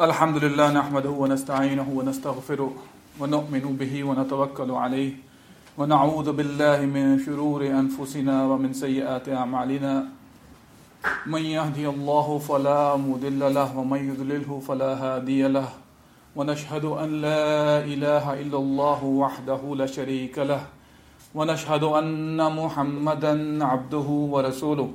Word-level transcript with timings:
الحمد 0.00 0.44
لله 0.44 0.72
نحمده 0.72 1.10
ونستعينه 1.10 1.88
ونستغفره 1.94 2.72
ونؤمن 3.20 3.76
به 3.78 4.04
ونتوكل 4.04 4.70
عليه 4.70 5.12
ونعوذ 5.78 6.32
بالله 6.32 6.78
من 6.86 7.18
شرور 7.18 7.66
أنفسنا 7.66 8.46
ومن 8.46 8.72
سيئات 8.72 9.28
أعمالنا. 9.28 10.04
من 11.26 11.42
يهدي 11.42 11.88
الله 11.88 12.38
فلا 12.38 12.96
مضل 12.96 13.54
له 13.54 13.78
ومن 13.78 14.00
يضلله 14.10 14.60
فلا 14.66 14.90
هادي 14.98 15.48
له. 15.48 15.68
ونشهد 16.36 16.84
أن 16.84 17.20
لا 17.22 17.78
إله 17.86 18.40
إلا 18.42 18.58
الله 18.58 19.04
وحده 19.04 19.60
لا 19.78 19.86
شريك 19.86 20.38
له. 20.38 20.66
ونشهد 21.34 21.82
أن 21.82 22.42
محمدا 22.56 23.64
عبده 23.64 24.08
ورسوله. 24.34 24.90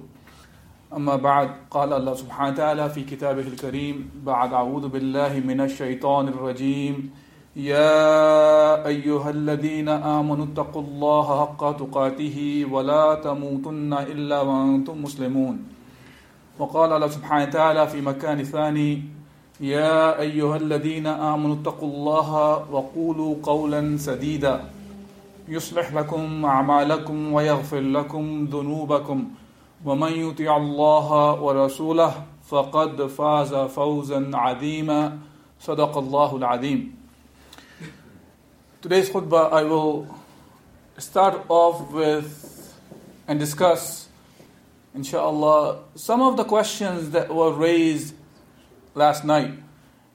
أما 0.90 1.16
بعد 1.16 1.50
قال 1.72 1.94
الله 1.94 2.14
سبحانه 2.14 2.54
وتعالى 2.54 2.90
في 2.90 3.04
كتابه 3.04 3.42
الكريم 3.42 4.10
بعد 4.26 4.54
أعوذ 4.54 4.88
بالله 4.90 5.40
من 5.46 5.62
الشيطان 5.62 6.28
الرجيم. 6.28 7.10
يا 7.56 8.88
أيها 8.88 9.30
الذين 9.30 9.90
آمنوا 9.90 10.46
اتقوا 10.46 10.82
الله 10.82 11.28
حق 11.40 11.78
تقاته 11.78 12.66
ولا 12.72 13.16
تموتن 13.16 13.94
إلا 13.94 14.42
وأنتم 14.42 15.04
مسلمون. 15.04 15.56
وقال 16.60 16.92
الله 16.92 17.08
سبحانه 17.08 17.44
وتعالى 17.44 17.88
في 17.88 18.02
مكان 18.02 18.44
ثاني 18.44 19.04
يا 19.62 20.20
أيها 20.20 20.58
الذين 20.58 21.08
آمنوا 21.08 21.56
اتقوا 21.62 21.90
الله 21.90 22.30
وقولوا 22.72 23.36
قولا 23.44 23.98
سديدا. 23.98 24.62
يصلح 25.48 25.94
لكم 25.94 26.46
أعمالكم 26.46 27.34
ويغفر 27.34 27.80
لكم 27.80 28.48
ذنوبكم. 28.52 29.20
ومن 29.85 30.13
يطع 30.13 30.57
الله 30.57 31.41
ورسوله 31.43 32.25
فقد 32.49 33.07
فاز 33.07 33.55
فوزا 33.55 34.31
عظيما 34.35 35.19
صدق 35.61 35.99
الله 35.99 36.37
العظيم 36.37 36.97
Today's 38.83 39.09
khutbah 39.09 39.53
I 39.53 39.63
will 39.65 40.07
start 40.99 41.45
off 41.49 41.91
with 41.91 42.75
and 43.27 43.41
discuss 43.41 44.09
inshallah 44.95 45.81
some 45.95 46.21
of 46.21 46.37
the 46.37 46.45
questions 46.45 47.11
that 47.11 47.35
were 47.35 47.53
raised 47.53 48.15
last 48.95 49.25
night 49.25 49.53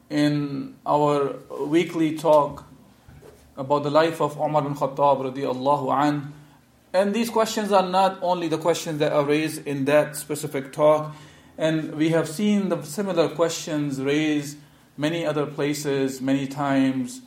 in 0.09 0.75
our 0.85 1.35
weekly 1.65 2.15
talk 2.15 2.65
about 3.57 3.83
the 3.83 3.91
life 3.91 4.21
of 4.21 4.37
Umar 4.37 4.61
bin 4.61 4.75
Khattab 4.75 5.33
radiallahu 5.33 5.89
anhu 5.89 6.31
and 6.94 7.12
these 7.12 7.28
questions 7.28 7.72
are 7.72 7.86
not 7.86 8.18
only 8.22 8.46
the 8.46 8.56
questions 8.56 9.00
that 9.00 9.12
are 9.12 9.24
raised 9.24 9.66
in 9.66 9.84
that 9.86 10.14
specific 10.14 10.72
talk, 10.72 11.12
and 11.58 11.92
we 11.96 12.10
have 12.10 12.28
seen 12.28 12.68
the 12.68 12.80
similar 12.82 13.28
questions 13.28 14.00
raised 14.00 14.56
many 14.96 15.26
other 15.26 15.44
places, 15.44 16.20
many 16.20 16.46
times 16.46 17.20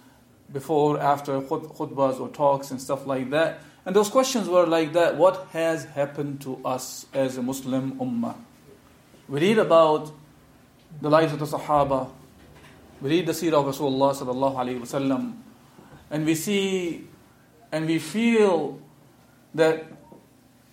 before, 0.54 1.02
after 1.02 1.42
khutbahs 1.42 2.18
or 2.18 2.30
talks 2.30 2.72
and 2.72 2.82
stuff 2.82 3.06
like 3.06 3.30
that. 3.32 3.60
And 3.86 3.94
those 3.94 4.08
questions 4.08 4.48
were 4.48 4.66
like 4.66 4.94
that 4.94 5.18
What 5.18 5.48
has 5.52 5.83
happened 5.83 6.39
to 6.42 6.61
us 6.64 7.06
as 7.14 7.38
a 7.38 7.42
Muslim 7.42 7.98
ummah? 8.00 8.36
We 9.27 9.42
read 9.42 9.58
about 9.58 10.14
the 11.02 11.10
lives 11.10 11.33
of 11.33 11.39
the 11.39 11.45
Sahaba, 11.45 12.10
we 13.02 13.10
read 13.10 13.26
the 13.26 13.33
seerah 13.33 13.67
of 13.67 13.76
Rasulullah, 13.76 15.33
and 16.10 16.26
we 16.26 16.36
see 16.36 17.06
and 17.70 17.86
we 17.86 18.00
feel 18.00 18.80
that 19.58 19.86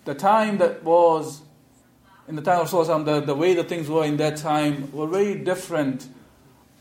the 0.05 0.15
time 0.15 0.57
that 0.59 0.83
was 0.83 1.41
in 2.27 2.35
the 2.35 2.41
time 2.41 2.61
of 2.61 2.69
Rasulullah, 2.69 3.05
the, 3.05 3.21
the 3.21 3.35
way 3.35 3.53
the 3.53 3.63
things 3.63 3.87
were 3.87 4.03
in 4.03 4.17
that 4.17 4.37
time 4.37 4.91
were 4.91 5.07
very 5.07 5.35
different. 5.35 6.07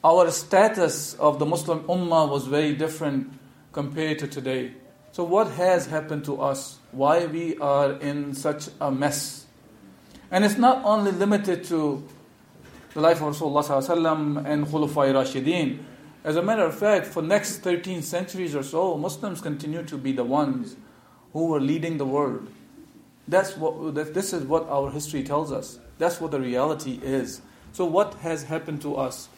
Our 0.03 0.31
status 0.31 1.15
of 1.15 1.39
the 1.39 1.47
Muslim 1.47 1.81
Ummah 1.81 2.31
was 2.31 2.47
very 2.47 2.75
different 2.75 3.33
compared 3.73 4.19
to 4.21 4.29
today. 4.29 4.73
So, 5.13 5.25
what 5.25 5.49
has 5.53 5.87
happened 5.87 6.25
to 6.27 6.41
us? 6.41 6.79
Why 6.93 7.27
we 7.27 7.57
are 7.59 7.93
in 7.93 8.35
such 8.35 8.69
a 8.81 8.91
mess? 8.91 9.47
And 10.31 10.45
it's 10.45 10.59
not 10.59 10.85
only 10.85 11.13
limited 11.13 11.65
to 11.65 12.07
the 12.95 13.01
life 13.01 13.21
of 13.21 13.37
Rasulullah 13.37 14.45
and 14.47 14.67
Khulafai 14.67 15.13
Rashideen. 15.13 15.79
As 16.25 16.37
a 16.37 16.43
matter 16.43 16.65
of 16.65 16.79
fact, 16.79 17.07
for 17.07 17.23
next 17.23 17.59
13 17.59 18.01
centuries 18.03 18.55
or 18.55 18.63
so, 18.63 18.97
Muslims 18.97 19.41
continue 19.41 19.83
to 19.85 19.99
be 19.99 20.13
the 20.13 20.25
ones 20.25 20.77
who 21.35 21.49
were 21.49 21.61
leading 21.61 21.99
the 21.99 22.07
world. 22.07 22.49
That's 23.29 23.57
what, 23.57 23.95
this 23.95 24.33
is 24.33 24.45
what 24.45 24.67
our 24.69 24.91
history 24.91 25.23
tells 25.23 25.53
us. 25.53 25.79
That's 25.99 26.21
what 26.21 26.31
the 26.31 26.41
reality 26.41 26.99
is. 27.03 27.43
So, 27.73 27.85
what 27.85 28.15
has 28.15 28.45
happened 28.45 28.81
to 28.83 28.97
us? 28.97 29.29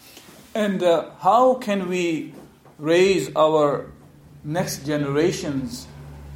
And 0.54 0.82
uh, 0.82 1.10
how 1.20 1.54
can 1.54 1.88
we 1.88 2.34
raise 2.78 3.34
our 3.34 3.90
next 4.44 4.86
generations 4.86 5.86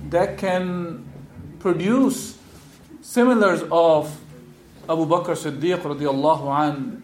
that 0.08 0.38
can 0.38 1.04
produce 1.58 2.38
similars 3.02 3.62
of 3.70 4.18
Abu 4.88 5.06
Bakr 5.06 5.36
Siddiq 5.36 5.80
radiallahu 5.82 6.68
an, 6.68 7.02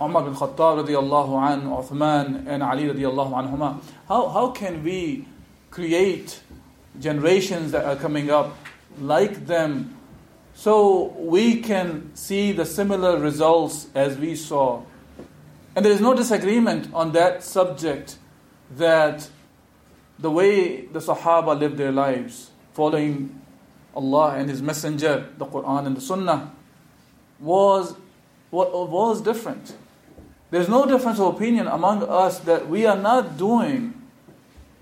Umar 0.00 0.22
bin 0.24 0.34
Khattab 0.34 0.84
radiallahu 0.84 1.52
an, 1.52 1.62
Uthman 1.62 2.46
and 2.46 2.62
Ali 2.62 2.84
radiallahu 2.84 3.32
anhuma? 3.32 3.80
How, 4.08 4.28
how 4.28 4.48
can 4.50 4.82
we 4.82 5.26
create 5.70 6.40
generations 7.00 7.72
that 7.72 7.84
are 7.84 7.96
coming 7.96 8.30
up 8.30 8.56
like 9.00 9.46
them 9.46 9.96
so 10.54 11.14
we 11.18 11.60
can 11.60 12.14
see 12.14 12.52
the 12.52 12.64
similar 12.64 13.18
results 13.18 13.88
as 13.94 14.16
we 14.16 14.36
saw. 14.36 14.82
And 15.74 15.84
there 15.84 15.92
is 15.92 16.00
no 16.00 16.14
disagreement 16.14 16.88
on 16.94 17.12
that 17.12 17.42
subject 17.42 18.16
that 18.76 19.28
the 20.18 20.30
way 20.30 20.86
the 20.86 21.00
Sahaba 21.00 21.58
lived 21.58 21.76
their 21.76 21.90
lives, 21.90 22.50
following 22.72 23.40
Allah 23.96 24.36
and 24.36 24.48
His 24.48 24.62
Messenger, 24.62 25.30
the 25.36 25.46
Quran 25.46 25.86
and 25.86 25.96
the 25.96 26.00
Sunnah, 26.00 26.52
was, 27.40 27.96
was 28.52 29.20
different. 29.20 29.74
There's 30.52 30.68
no 30.68 30.86
difference 30.86 31.18
of 31.18 31.34
opinion 31.34 31.66
among 31.66 32.04
us 32.04 32.38
that 32.40 32.68
we 32.68 32.86
are 32.86 32.96
not 32.96 33.36
doing 33.36 34.03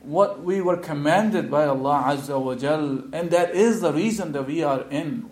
what 0.03 0.43
we 0.43 0.61
were 0.61 0.77
commanded 0.77 1.51
by 1.51 1.65
Allah 1.67 2.05
Azza 2.09 2.41
wa 2.41 2.55
Jal, 2.55 3.05
and 3.13 3.31
that 3.31 3.55
is 3.55 3.81
the 3.81 3.93
reason 3.93 4.33
that 4.33 4.47
we 4.47 4.63
are 4.63 4.83
in. 4.91 5.29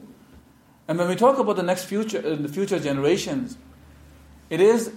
And 0.86 0.98
when 0.98 1.08
we 1.08 1.16
talk 1.16 1.38
about 1.38 1.56
the 1.56 1.62
next 1.62 1.84
future, 1.84 2.22
uh, 2.24 2.36
the 2.36 2.48
future 2.48 2.78
generations, 2.78 3.56
it 4.48 4.60
is 4.60 4.92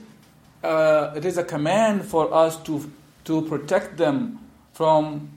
uh, 0.64 1.14
it 1.16 1.26
is 1.26 1.38
a 1.38 1.44
command 1.44 2.06
for 2.06 2.34
us 2.34 2.58
to 2.64 2.90
to 3.26 3.42
protect 3.44 3.98
them 3.98 4.40
from 4.74 5.30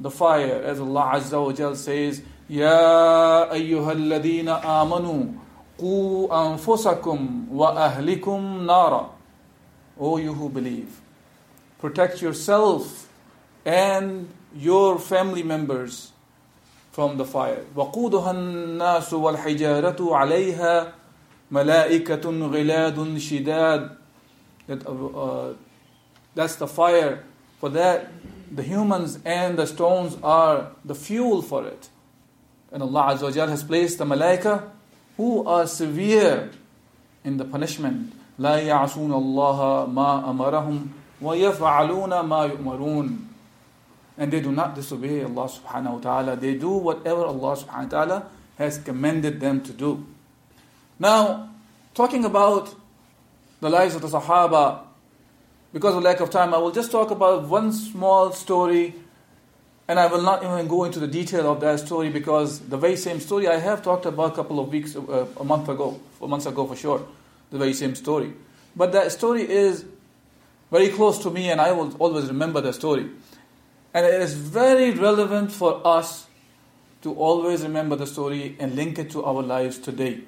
the 0.00 0.10
fire, 0.10 0.62
as 0.64 0.80
Allah 0.80 1.12
Azza 1.14 1.44
wa 1.44 1.52
Jal 1.52 1.76
says, 1.76 2.22
"Ya 2.48 3.48
ayyuhalladhina 3.48 4.62
amanu 4.62 5.38
qu 5.78 6.28
anfusakum 6.28 7.48
wa 7.48 7.74
ahlikum 7.74 8.64
nara." 8.64 9.10
O 9.98 10.18
you 10.18 10.34
who 10.34 10.50
believe, 10.50 11.00
protect 11.78 12.20
yourself 12.20 13.05
and 13.65 14.27
your 14.55 14.99
family 14.99 15.43
members 15.43 16.11
from 16.91 17.17
the 17.17 17.25
fire. 17.25 17.63
وقودها 17.75 18.31
الناس 18.31 19.13
والحجارة 19.13 20.15
عليها 20.15 20.93
ملائكة 21.51 22.29
غلاد 22.29 23.17
شداد 23.17 23.97
that, 24.67 24.85
uh, 24.87 24.91
uh, 24.91 25.53
that's 26.35 26.55
the 26.55 26.67
fire 26.67 27.23
for 27.59 27.69
that 27.69 28.11
the 28.51 28.63
humans 28.63 29.19
and 29.25 29.57
the 29.57 29.65
stones 29.65 30.17
are 30.23 30.71
the 30.85 30.95
fuel 30.95 31.41
for 31.41 31.65
it 31.65 31.89
and 32.71 32.83
Allah 32.83 33.15
Azza 33.15 33.35
wa 33.35 33.47
has 33.47 33.63
placed 33.63 33.97
the 33.97 34.05
malaika 34.05 34.69
who 35.17 35.45
are 35.45 35.67
severe 35.67 36.51
in 37.23 37.37
the 37.37 37.45
punishment 37.45 38.13
لا 38.39 38.57
يعصون 38.59 39.13
الله 39.13 39.85
ما 39.85 40.29
أمرهم 40.29 40.87
ويفعلون 41.21 42.19
ما 42.19 42.45
يؤمرون 42.45 43.27
and 44.18 44.32
they 44.32 44.40
do 44.40 44.52
not 44.52 44.74
disobey 44.74 45.22
Allah 45.22 45.48
subhanahu 45.48 45.92
wa 45.94 45.98
ta'ala. 46.00 46.36
They 46.36 46.54
do 46.54 46.70
whatever 46.70 47.24
Allah 47.24 47.56
subhanahu 47.56 47.92
wa 47.92 48.04
ta'ala 48.04 48.26
has 48.58 48.78
commanded 48.78 49.40
them 49.40 49.60
to 49.62 49.72
do. 49.72 50.06
Now, 50.98 51.50
talking 51.94 52.24
about 52.24 52.74
the 53.60 53.68
lives 53.68 53.94
of 53.94 54.02
the 54.02 54.08
Sahaba, 54.08 54.80
because 55.72 55.94
of 55.94 56.02
lack 56.02 56.20
of 56.20 56.30
time, 56.30 56.54
I 56.54 56.58
will 56.58 56.72
just 56.72 56.90
talk 56.90 57.10
about 57.10 57.48
one 57.48 57.72
small 57.72 58.32
story 58.32 58.94
and 59.88 60.00
I 60.00 60.06
will 60.06 60.22
not 60.22 60.42
even 60.42 60.66
go 60.66 60.84
into 60.84 60.98
the 60.98 61.06
detail 61.06 61.50
of 61.52 61.60
that 61.60 61.80
story 61.80 62.08
because 62.10 62.60
the 62.60 62.76
very 62.76 62.96
same 62.96 63.20
story 63.20 63.46
I 63.46 63.58
have 63.58 63.82
talked 63.82 64.06
about 64.06 64.32
a 64.32 64.36
couple 64.36 64.58
of 64.58 64.68
weeks, 64.68 64.96
uh, 64.96 65.26
a 65.36 65.44
month 65.44 65.68
ago, 65.68 66.00
four 66.18 66.28
months 66.28 66.46
ago 66.46 66.66
for 66.66 66.74
sure, 66.74 67.06
the 67.50 67.58
very 67.58 67.74
same 67.74 67.94
story. 67.94 68.32
But 68.74 68.92
that 68.92 69.12
story 69.12 69.42
is 69.48 69.84
very 70.70 70.88
close 70.88 71.18
to 71.20 71.30
me 71.30 71.50
and 71.50 71.60
I 71.60 71.72
will 71.72 71.94
always 71.98 72.26
remember 72.26 72.60
the 72.60 72.72
story. 72.72 73.10
And 73.96 74.04
it 74.04 74.20
is 74.20 74.34
very 74.34 74.90
relevant 74.90 75.50
for 75.50 75.80
us 75.86 76.26
to 77.00 77.14
always 77.14 77.62
remember 77.62 77.96
the 77.96 78.06
story 78.06 78.54
and 78.58 78.76
link 78.76 78.98
it 78.98 79.08
to 79.12 79.24
our 79.24 79.42
lives 79.42 79.78
today. 79.78 80.20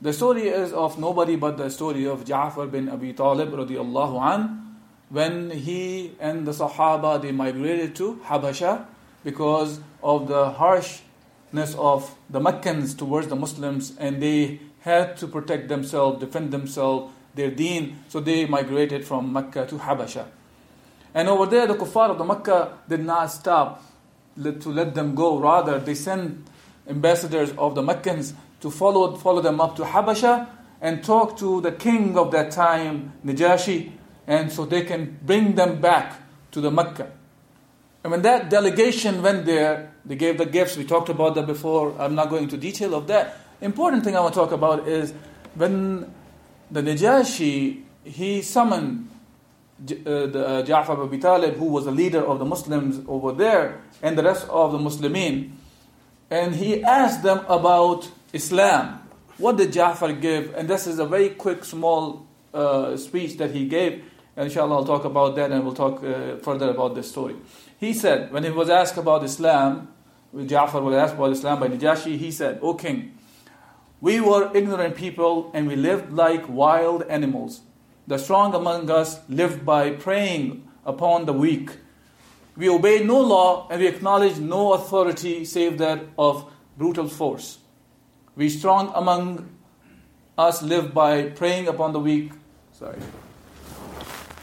The 0.00 0.12
story 0.12 0.48
is 0.48 0.72
of 0.72 0.98
nobody 0.98 1.36
but 1.36 1.58
the 1.58 1.70
story 1.70 2.08
of 2.08 2.24
Ja'far 2.24 2.68
bin 2.68 2.88
Abi 2.88 3.12
Talib 3.12 3.52
radiallahu 3.52 4.20
an, 4.20 4.78
when 5.10 5.52
he 5.52 6.16
and 6.18 6.44
the 6.44 6.50
Sahaba 6.50 7.22
they 7.22 7.30
migrated 7.30 7.94
to 8.02 8.20
Habasha 8.24 8.84
because 9.22 9.78
of 10.02 10.26
the 10.26 10.50
harshness 10.50 11.76
of 11.78 12.12
the 12.30 12.40
Meccans 12.40 12.94
towards 12.94 13.28
the 13.28 13.36
Muslims 13.36 13.96
and 13.96 14.20
they 14.20 14.58
had 14.80 15.16
to 15.18 15.28
protect 15.28 15.68
themselves, 15.68 16.18
defend 16.18 16.50
themselves, 16.50 17.12
their 17.36 17.52
deen, 17.52 18.02
so 18.08 18.18
they 18.18 18.44
migrated 18.44 19.04
from 19.06 19.32
Mecca 19.32 19.66
to 19.66 19.76
Habasha. 19.76 20.26
And 21.14 21.28
over 21.28 21.46
there, 21.46 21.66
the 21.66 21.74
kuffar 21.74 22.10
of 22.10 22.18
the 22.18 22.24
Mecca 22.24 22.78
did 22.88 23.04
not 23.04 23.26
stop 23.26 23.82
to 24.36 24.68
let 24.70 24.94
them 24.94 25.14
go. 25.14 25.38
Rather, 25.38 25.78
they 25.78 25.94
sent 25.94 26.46
ambassadors 26.88 27.52
of 27.58 27.74
the 27.74 27.82
Meccans 27.82 28.34
to 28.60 28.70
follow, 28.70 29.14
follow 29.16 29.42
them 29.42 29.60
up 29.60 29.76
to 29.76 29.82
Habasha 29.82 30.48
and 30.80 31.04
talk 31.04 31.36
to 31.38 31.60
the 31.60 31.72
king 31.72 32.16
of 32.16 32.30
that 32.32 32.50
time, 32.50 33.12
Najashi, 33.24 33.92
and 34.26 34.50
so 34.50 34.64
they 34.64 34.82
can 34.82 35.18
bring 35.22 35.54
them 35.54 35.80
back 35.80 36.20
to 36.52 36.60
the 36.60 36.70
Mecca. 36.70 37.10
And 38.02 38.10
when 38.10 38.22
that 38.22 38.50
delegation 38.50 39.22
went 39.22 39.46
there, 39.46 39.92
they 40.04 40.16
gave 40.16 40.38
the 40.38 40.46
gifts. 40.46 40.76
We 40.76 40.84
talked 40.84 41.08
about 41.08 41.34
that 41.36 41.46
before. 41.46 41.94
I'm 42.00 42.14
not 42.14 42.30
going 42.30 42.44
into 42.44 42.56
detail 42.56 42.94
of 42.94 43.06
that. 43.06 43.36
Important 43.60 44.02
thing 44.02 44.16
I 44.16 44.20
want 44.20 44.34
to 44.34 44.40
talk 44.40 44.50
about 44.50 44.88
is 44.88 45.12
when 45.54 46.12
the 46.70 46.82
Najashi 46.82 47.82
he 48.04 48.42
summoned 48.42 49.08
the 49.84 49.96
uh, 50.04 50.62
Ja'far 50.64 50.98
Abi 50.98 51.18
Talib, 51.18 51.54
who 51.56 51.66
was 51.66 51.86
a 51.86 51.90
leader 51.90 52.24
of 52.24 52.38
the 52.38 52.44
Muslims 52.44 53.04
over 53.08 53.32
there, 53.32 53.82
and 54.02 54.16
the 54.16 54.22
rest 54.22 54.48
of 54.48 54.72
the 54.72 54.78
Muslimin, 54.78 55.52
and 56.30 56.54
he 56.54 56.82
asked 56.82 57.22
them 57.22 57.44
about 57.48 58.08
Islam. 58.32 59.00
What 59.38 59.56
did 59.56 59.72
Ja'far 59.72 60.20
give? 60.20 60.54
And 60.54 60.68
this 60.68 60.86
is 60.86 60.98
a 60.98 61.04
very 61.04 61.30
quick, 61.30 61.64
small 61.64 62.26
uh, 62.54 62.96
speech 62.96 63.36
that 63.38 63.50
he 63.50 63.66
gave. 63.66 64.04
Inshallah, 64.36 64.76
I'll 64.76 64.84
talk 64.84 65.04
about 65.04 65.36
that 65.36 65.50
and 65.52 65.64
we'll 65.64 65.74
talk 65.74 66.02
uh, 66.02 66.36
further 66.36 66.70
about 66.70 66.94
this 66.94 67.10
story. 67.10 67.36
He 67.78 67.92
said, 67.92 68.32
when 68.32 68.44
he 68.44 68.50
was 68.50 68.70
asked 68.70 68.96
about 68.96 69.24
Islam, 69.24 69.88
Ja'far 70.34 70.82
was 70.82 70.94
asked 70.94 71.14
about 71.14 71.32
Islam 71.32 71.60
by 71.60 71.68
Najashi, 71.68 72.16
he 72.16 72.30
said, 72.30 72.58
O 72.62 72.74
king, 72.74 73.18
we 74.00 74.20
were 74.20 74.50
ignorant 74.54 74.96
people 74.96 75.50
and 75.52 75.68
we 75.68 75.76
lived 75.76 76.12
like 76.12 76.48
wild 76.48 77.02
animals. 77.04 77.60
The 78.06 78.18
strong 78.18 78.54
among 78.54 78.90
us 78.90 79.20
live 79.28 79.64
by 79.64 79.90
preying 79.90 80.68
upon 80.84 81.26
the 81.26 81.32
weak. 81.32 81.70
We 82.56 82.68
obey 82.68 83.04
no 83.04 83.20
law 83.20 83.68
and 83.70 83.80
we 83.80 83.86
acknowledge 83.86 84.38
no 84.38 84.72
authority 84.74 85.44
save 85.44 85.78
that 85.78 86.00
of 86.18 86.50
brutal 86.76 87.08
force. 87.08 87.58
We 88.34 88.48
strong 88.48 88.92
among 88.94 89.48
us 90.36 90.62
live 90.62 90.92
by 90.94 91.30
preying 91.30 91.68
upon 91.68 91.92
the 91.92 92.00
weak. 92.00 92.32
Sorry. 92.72 92.98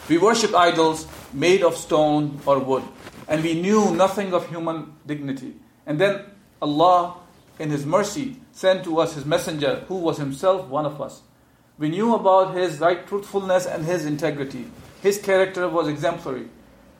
We 0.08 0.18
worship 0.18 0.56
idols 0.56 1.08
made 1.34 1.64
of 1.64 1.76
stone 1.78 2.40
or 2.46 2.60
wood, 2.60 2.84
and 3.28 3.44
we 3.44 3.60
knew 3.60 3.94
nothing 3.94 4.34
of 4.34 4.50
human 4.50 4.94
dignity. 5.06 5.56
And 5.86 6.00
then 6.00 6.26
Allah, 6.62 7.16
in 7.60 7.70
His 7.70 7.86
mercy, 7.86 8.38
sent 8.52 8.84
to 8.86 9.00
us 9.00 9.14
His 9.14 9.26
messenger, 9.26 9.86
who 9.88 9.96
was 9.96 10.18
himself 10.18 10.68
one 10.68 10.86
of 10.86 11.02
us. 11.02 11.22
We 11.80 11.88
knew 11.88 12.14
about 12.14 12.56
His 12.56 12.80
right 12.80 13.08
truthfulness 13.08 13.66
and 13.66 13.86
His 13.86 14.06
integrity. 14.06 14.66
His 15.02 15.18
character 15.18 15.70
was 15.70 15.88
exemplary. 15.88 16.50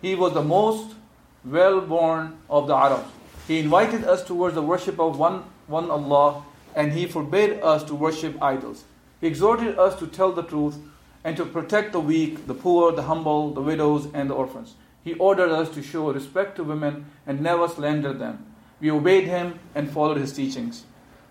He 0.02 0.16
was 0.16 0.34
the 0.34 0.42
most 0.42 0.96
well 1.44 1.82
born 1.82 2.38
of 2.50 2.68
the 2.68 2.76
Arabs. 2.76 3.10
He 3.46 3.60
invited 3.60 4.06
us 4.06 4.24
towards 4.24 4.56
the 4.56 4.62
worship 4.62 4.98
of 4.98 5.20
one, 5.20 5.44
one 5.68 5.92
Allah, 5.92 6.46
and 6.76 6.94
He 6.94 7.06
forbade 7.08 7.60
us 7.62 7.84
to 7.84 7.94
worship 7.94 8.42
idols. 8.42 8.86
He 9.20 9.28
exhorted 9.28 9.78
us 9.78 10.00
to 10.00 10.08
tell 10.08 10.32
the 10.32 10.44
truth 10.44 10.78
and 11.26 11.36
to 11.36 11.46
protect 11.46 11.92
the 11.92 12.00
weak, 12.00 12.48
the 12.48 12.54
poor, 12.54 12.94
the 12.94 13.04
humble, 13.04 13.54
the 13.54 13.62
widows, 13.62 14.08
and 14.14 14.30
the 14.30 14.34
orphans. 14.34 14.76
He 15.04 15.14
ordered 15.16 15.52
us 15.52 15.70
to 15.72 15.84
show 15.84 16.10
respect 16.12 16.56
to 16.56 16.64
women 16.64 17.08
and 17.28 17.42
never 17.42 17.68
slander 17.68 18.14
them. 18.14 18.46
We 18.80 18.92
obeyed 18.92 19.26
him 19.26 19.60
and 19.76 19.92
followed 19.92 20.18
his 20.18 20.32
teachings. 20.32 20.86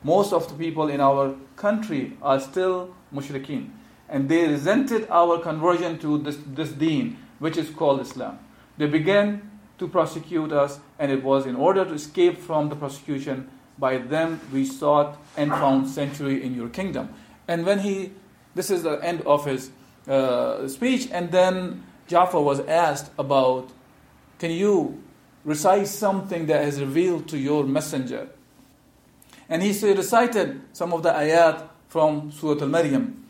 Most 0.08 0.32
of 0.32 0.48
the 0.48 0.54
people 0.54 0.88
in 0.88 1.02
our 1.02 1.34
country 1.56 2.16
are 2.22 2.40
still 2.40 2.94
mushrikeen, 3.14 3.68
and 4.08 4.26
they 4.26 4.48
resented 4.48 5.06
our 5.10 5.38
conversion 5.38 5.98
to 5.98 6.16
this, 6.16 6.38
this 6.46 6.70
deen, 6.70 7.18
which 7.40 7.58
is 7.58 7.68
called 7.68 8.00
Islam. 8.00 8.38
They 8.78 8.86
began 8.86 9.50
to 9.76 9.86
prosecute 9.86 10.50
us, 10.50 10.80
and 10.98 11.12
it 11.12 11.22
was 11.22 11.44
in 11.44 11.56
order 11.56 11.84
to 11.84 11.92
escape 11.92 12.38
from 12.38 12.70
the 12.70 12.76
prosecution 12.76 13.50
by 13.78 13.98
them 13.98 14.40
we 14.50 14.64
sought 14.64 15.18
and 15.36 15.50
found 15.50 15.86
sanctuary 15.90 16.42
in 16.42 16.54
your 16.54 16.70
kingdom. 16.70 17.10
And 17.46 17.66
when 17.66 17.80
he, 17.80 18.12
this 18.54 18.70
is 18.70 18.84
the 18.84 18.96
end 19.04 19.20
of 19.26 19.44
his 19.44 19.70
uh, 20.08 20.66
speech, 20.68 21.10
and 21.12 21.30
then 21.30 21.84
Jafar 22.06 22.40
was 22.40 22.60
asked 22.60 23.10
about, 23.18 23.70
can 24.38 24.52
you 24.52 25.02
recite 25.44 25.86
something 25.86 26.46
that 26.46 26.64
is 26.64 26.80
revealed 26.80 27.28
to 27.28 27.36
your 27.36 27.64
messenger? 27.64 28.30
And 29.49 29.61
he 29.61 29.71
recited 29.93 30.61
some 30.73 30.93
of 30.93 31.03
the 31.03 31.09
ayat 31.09 31.67
from 31.89 32.31
Surah 32.31 32.61
Al-Maryam. 32.61 33.25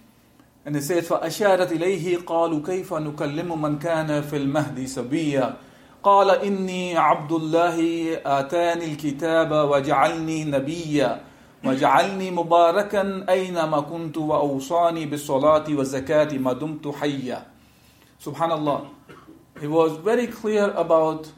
And 0.66 0.76
he 0.76 0.82
said, 0.82 1.04
فأشارت 1.04 1.72
إليه 1.72 2.26
قالوا 2.26 2.62
كيف 2.66 2.94
نكلم 2.94 3.62
من 3.62 3.80
كان 3.80 4.22
في 4.22 4.38
المهد 4.38 4.86
سبيا 4.86 5.58
قال 6.04 6.30
إني 6.30 6.98
عبد 6.98 7.32
الله 7.32 7.78
آتاني 8.26 8.86
الكتاب 8.86 9.52
وجعلني 9.52 10.44
نبيا 10.46 11.22
وجعلني 11.66 12.32
مباركا 12.32 13.26
أينما 13.30 13.80
كنت 13.80 14.18
وأوصاني 14.18 15.06
بالصلاة 15.06 15.64
والزكاة 15.70 16.38
ما 16.38 16.54
دمت 16.54 16.88
حيا 16.88 17.46
Subhanallah. 18.24 18.88
He 19.60 19.68
was 19.68 19.98
very 19.98 20.28
clear 20.28 20.72
about 20.72 21.30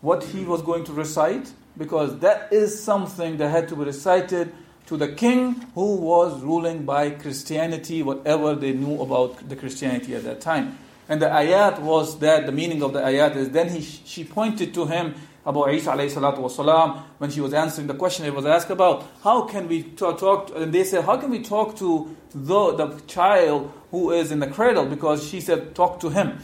what 0.00 0.22
he 0.22 0.44
was 0.44 0.62
going 0.62 0.84
to 0.84 0.92
recite 0.92 1.50
because 1.77 2.19
that 2.19 2.51
is 2.51 2.81
something 2.81 3.37
that 3.37 3.49
had 3.49 3.67
to 3.69 3.75
be 3.75 3.85
recited 3.85 4.53
to 4.87 4.97
the 4.97 5.07
king 5.07 5.53
who 5.73 5.95
was 5.95 6.41
ruling 6.41 6.83
by 6.83 7.11
Christianity, 7.11 8.03
whatever 8.03 8.55
they 8.55 8.73
knew 8.73 9.01
about 9.01 9.47
the 9.47 9.55
Christianity 9.55 10.15
at 10.15 10.23
that 10.23 10.41
time. 10.41 10.77
And 11.07 11.21
the 11.21 11.27
ayat 11.27 11.79
was 11.79 12.19
that 12.19 12.45
the 12.45 12.51
meaning 12.51 12.83
of 12.83 12.93
the 12.93 12.99
ayat 12.99 13.35
is 13.35 13.49
then 13.49 13.69
he, 13.69 13.81
she 13.81 14.23
pointed 14.23 14.73
to 14.73 14.85
him 14.85 15.15
about 15.45 15.73
Isa 15.73 15.91
alayhi 15.91 16.11
salatu 16.11 16.39
wasalam, 16.39 17.01
when 17.17 17.31
she 17.31 17.41
was 17.41 17.53
answering 17.53 17.87
the 17.87 17.95
question, 17.95 18.25
it 18.25 18.33
was 18.33 18.45
asked 18.45 18.69
about 18.69 19.07
how 19.23 19.41
can 19.43 19.67
we 19.67 19.83
talk, 19.83 20.19
to, 20.19 20.55
and 20.55 20.73
they 20.73 20.83
said, 20.83 21.03
how 21.03 21.17
can 21.17 21.31
we 21.31 21.41
talk 21.41 21.75
to 21.77 22.15
the, 22.33 22.75
the 22.75 23.01
child 23.07 23.71
who 23.89 24.11
is 24.11 24.31
in 24.31 24.39
the 24.39 24.47
cradle? 24.47 24.85
Because 24.85 25.27
she 25.27 25.41
said, 25.41 25.73
talk 25.73 25.99
to 26.01 26.09
him. 26.09 26.39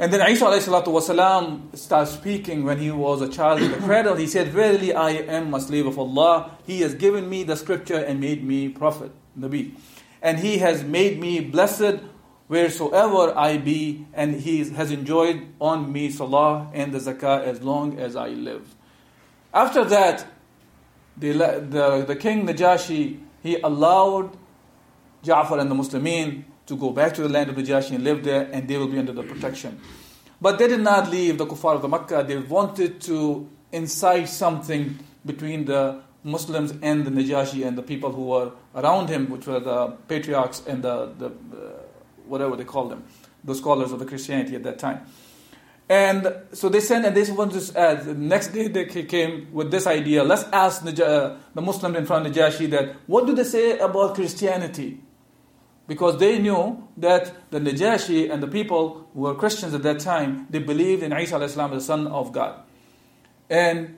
And 0.00 0.12
then 0.12 0.30
Isa 0.30 0.44
wasalam 0.44 1.76
started 1.76 2.12
speaking 2.12 2.64
when 2.64 2.78
he 2.78 2.90
was 2.92 3.20
a 3.20 3.28
child 3.28 3.60
in 3.60 3.72
the 3.72 3.78
cradle. 3.78 4.14
He 4.14 4.28
said, 4.28 4.48
Verily 4.48 4.94
I 4.94 5.10
am 5.10 5.52
a 5.54 5.60
slave 5.60 5.86
of 5.86 5.98
Allah. 5.98 6.52
He 6.64 6.82
has 6.82 6.94
given 6.94 7.28
me 7.28 7.42
the 7.42 7.56
scripture 7.56 7.96
and 7.98 8.20
made 8.20 8.44
me 8.44 8.68
prophet, 8.68 9.10
Nabi. 9.38 9.72
And 10.22 10.38
he 10.38 10.58
has 10.58 10.84
made 10.84 11.18
me 11.20 11.40
blessed 11.40 12.00
wheresoever 12.46 13.36
I 13.36 13.58
be, 13.58 14.06
and 14.14 14.40
he 14.40 14.64
has 14.70 14.90
enjoyed 14.90 15.46
on 15.60 15.92
me 15.92 16.10
salah 16.10 16.70
and 16.72 16.92
the 16.92 16.98
zakah 16.98 17.44
as 17.44 17.62
long 17.62 17.98
as 17.98 18.16
I 18.16 18.28
live. 18.28 18.74
After 19.52 19.84
that, 19.84 20.26
the, 21.16 21.32
the, 21.32 22.04
the 22.06 22.16
king 22.16 22.46
Najashi, 22.46 23.20
he 23.42 23.56
allowed 23.60 24.36
Ja'far 25.24 25.60
and 25.60 25.70
the 25.70 25.74
Muslimin 25.74 26.44
to 26.68 26.76
go 26.76 26.90
back 26.90 27.14
to 27.14 27.22
the 27.22 27.28
land 27.28 27.50
of 27.50 27.56
the 27.56 27.62
Najashi 27.62 27.92
and 27.96 28.04
live 28.04 28.22
there, 28.22 28.48
and 28.52 28.68
they 28.68 28.76
will 28.76 28.88
be 28.88 28.98
under 28.98 29.12
the 29.12 29.22
protection. 29.22 29.80
But 30.40 30.58
they 30.58 30.68
did 30.68 30.80
not 30.80 31.10
leave 31.10 31.38
the 31.38 31.46
kuffar 31.46 31.74
of 31.74 31.82
the 31.82 31.88
Makkah. 31.88 32.24
They 32.26 32.36
wanted 32.36 33.00
to 33.02 33.48
incite 33.72 34.28
something 34.28 34.98
between 35.26 35.64
the 35.64 36.00
Muslims 36.22 36.74
and 36.82 37.04
the 37.04 37.10
Najashi 37.10 37.66
and 37.66 37.76
the 37.76 37.82
people 37.82 38.12
who 38.12 38.26
were 38.26 38.52
around 38.74 39.08
him, 39.08 39.30
which 39.30 39.46
were 39.46 39.60
the 39.60 39.88
patriarchs 40.08 40.62
and 40.66 40.82
the, 40.82 41.12
the 41.18 41.26
uh, 41.26 41.30
whatever 42.26 42.54
they 42.54 42.64
call 42.64 42.88
them, 42.88 43.02
the 43.42 43.54
scholars 43.54 43.90
of 43.90 43.98
the 43.98 44.04
Christianity 44.04 44.54
at 44.54 44.62
that 44.62 44.78
time. 44.78 45.06
And 45.88 46.34
so 46.52 46.68
they 46.68 46.80
sent, 46.80 47.06
and 47.06 47.16
they 47.16 47.32
wanted 47.32 47.62
to 47.62 47.80
add. 47.80 48.04
The 48.04 48.14
next 48.14 48.48
day 48.48 48.68
they 48.68 48.84
came 48.84 49.48
with 49.54 49.70
this 49.70 49.86
idea: 49.86 50.22
let's 50.22 50.44
ask 50.52 50.84
uh, 50.84 51.36
the 51.54 51.62
Muslims 51.62 51.96
in 51.96 52.04
front 52.04 52.26
of 52.26 52.32
Najashi 52.32 52.68
that 52.70 52.94
what 53.06 53.26
do 53.26 53.34
they 53.34 53.44
say 53.44 53.78
about 53.78 54.14
Christianity? 54.14 55.00
Because 55.88 56.18
they 56.18 56.38
knew 56.38 56.86
that 56.98 57.50
the 57.50 57.58
Najashi 57.58 58.30
and 58.30 58.42
the 58.42 58.46
people 58.46 59.08
who 59.14 59.20
were 59.20 59.34
Christians 59.34 59.72
at 59.72 59.82
that 59.82 60.00
time, 60.00 60.46
they 60.50 60.58
believed 60.58 61.02
in 61.02 61.18
Isa 61.18 61.36
as 61.36 61.54
the 61.54 61.80
son 61.80 62.06
of 62.06 62.30
God. 62.30 62.60
And 63.48 63.96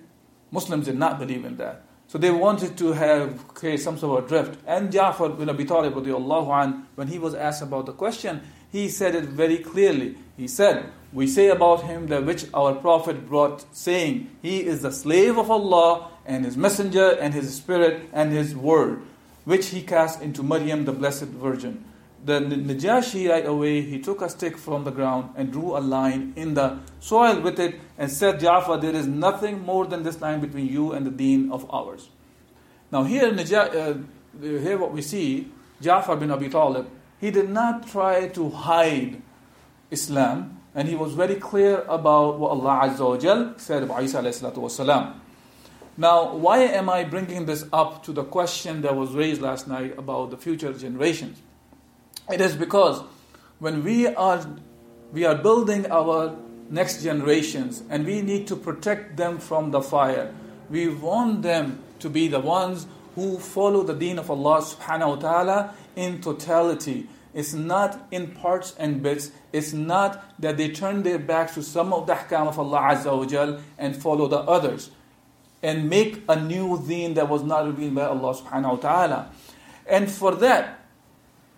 Muslims 0.52 0.86
did 0.86 0.96
not 0.96 1.18
believe 1.18 1.44
in 1.44 1.56
that. 1.56 1.82
So 2.06 2.16
they 2.16 2.30
wanted 2.30 2.78
to 2.78 2.92
have 2.92 3.44
some 3.76 3.98
sort 3.98 4.22
of 4.22 4.28
drift. 4.28 4.60
And 4.66 4.92
Ja'far 4.92 5.36
bin 5.36 5.50
Abi 5.50 5.64
Talib, 5.64 5.94
when 5.94 7.08
he 7.08 7.18
was 7.18 7.34
asked 7.34 7.62
about 7.62 7.86
the 7.86 7.92
question, 7.92 8.40
he 8.70 8.88
said 8.88 9.16
it 9.16 9.24
very 9.24 9.58
clearly. 9.58 10.16
He 10.36 10.46
said, 10.46 10.90
We 11.12 11.26
say 11.26 11.48
about 11.48 11.82
him 11.82 12.06
that 12.06 12.24
which 12.24 12.46
our 12.54 12.74
Prophet 12.74 13.28
brought, 13.28 13.64
saying, 13.74 14.30
He 14.42 14.64
is 14.64 14.82
the 14.82 14.92
slave 14.92 15.36
of 15.36 15.50
Allah 15.50 16.10
and 16.24 16.44
His 16.44 16.56
Messenger 16.56 17.18
and 17.20 17.34
His 17.34 17.56
Spirit 17.56 18.08
and 18.12 18.32
His 18.32 18.54
Word 18.54 19.02
which 19.50 19.70
he 19.70 19.82
cast 19.82 20.22
into 20.22 20.44
Maryam, 20.44 20.84
the 20.84 20.92
Blessed 20.92 21.24
Virgin. 21.24 21.84
The 22.24 22.38
Najashi 22.38 23.28
right 23.28 23.44
away, 23.44 23.80
he 23.80 23.98
took 23.98 24.22
a 24.22 24.28
stick 24.28 24.56
from 24.56 24.84
the 24.84 24.92
ground 24.92 25.30
and 25.34 25.50
drew 25.50 25.76
a 25.76 25.82
line 25.82 26.34
in 26.36 26.54
the 26.54 26.78
soil 27.00 27.40
with 27.40 27.58
it 27.58 27.80
and 27.98 28.08
said, 28.12 28.38
Ja'far, 28.38 28.80
there 28.80 28.94
is 28.94 29.08
nothing 29.08 29.64
more 29.66 29.86
than 29.86 30.04
this 30.04 30.20
line 30.20 30.40
between 30.40 30.68
you 30.68 30.92
and 30.92 31.04
the 31.04 31.10
deen 31.10 31.50
of 31.50 31.68
ours. 31.68 32.10
Now 32.92 33.02
here, 33.02 33.26
uh, 33.26 33.94
here 34.40 34.78
what 34.78 34.92
we 34.92 35.02
see, 35.02 35.50
Ja'far 35.82 36.20
bin 36.20 36.30
Abi 36.30 36.48
Talib, 36.48 36.88
he 37.20 37.32
did 37.32 37.50
not 37.50 37.88
try 37.88 38.28
to 38.28 38.50
hide 38.50 39.20
Islam, 39.90 40.60
and 40.76 40.86
he 40.86 40.94
was 40.94 41.14
very 41.14 41.34
clear 41.34 41.82
about 41.88 42.38
what 42.38 42.52
Allah 42.52 42.82
Azza 42.84 43.00
wa 43.00 43.16
Jal 43.16 43.54
said 43.56 43.82
about 43.82 44.04
Isa. 44.04 45.19
Now, 45.96 46.34
why 46.34 46.58
am 46.60 46.88
I 46.88 47.04
bringing 47.04 47.46
this 47.46 47.64
up 47.72 48.02
to 48.04 48.12
the 48.12 48.24
question 48.24 48.82
that 48.82 48.96
was 48.96 49.10
raised 49.10 49.42
last 49.42 49.68
night 49.68 49.98
about 49.98 50.30
the 50.30 50.36
future 50.36 50.72
generations? 50.72 51.42
It 52.32 52.40
is 52.40 52.54
because 52.56 53.02
when 53.58 53.82
we 53.84 54.06
are 54.06 54.46
we 55.12 55.24
are 55.24 55.34
building 55.34 55.90
our 55.90 56.36
next 56.70 57.02
generations 57.02 57.82
and 57.90 58.06
we 58.06 58.22
need 58.22 58.46
to 58.46 58.56
protect 58.56 59.16
them 59.16 59.38
from 59.38 59.72
the 59.72 59.82
fire. 59.82 60.32
We 60.70 60.88
want 60.88 61.42
them 61.42 61.82
to 61.98 62.08
be 62.08 62.28
the 62.28 62.38
ones 62.38 62.86
who 63.16 63.38
follow 63.38 63.82
the 63.82 63.94
deen 63.94 64.18
of 64.20 64.30
Allah 64.30 64.62
subhanahu 64.62 65.08
wa 65.08 65.16
ta'ala 65.16 65.74
in 65.96 66.20
totality. 66.20 67.08
It's 67.34 67.52
not 67.52 68.06
in 68.12 68.28
parts 68.28 68.74
and 68.78 69.02
bits. 69.02 69.32
It's 69.52 69.72
not 69.72 70.40
that 70.40 70.56
they 70.56 70.70
turn 70.70 71.02
their 71.02 71.18
backs 71.18 71.54
to 71.54 71.62
some 71.62 71.92
of 71.92 72.06
the 72.06 72.14
ahkam 72.14 72.46
of 72.46 72.58
Allah 72.58 72.94
Azza 72.94 73.16
wa 73.16 73.24
Jal 73.26 73.60
and 73.76 73.96
follow 73.96 74.28
the 74.28 74.38
others 74.38 74.90
and 75.62 75.88
make 75.88 76.22
a 76.28 76.40
new 76.40 76.82
deen 76.86 77.14
that 77.14 77.28
was 77.28 77.42
not 77.42 77.66
revealed 77.66 77.94
by 77.94 78.04
Allah 78.04 78.34
subhanahu 78.34 78.70
wa 78.70 78.76
ta'ala. 78.76 79.32
And 79.86 80.10
for 80.10 80.34
that, 80.36 80.86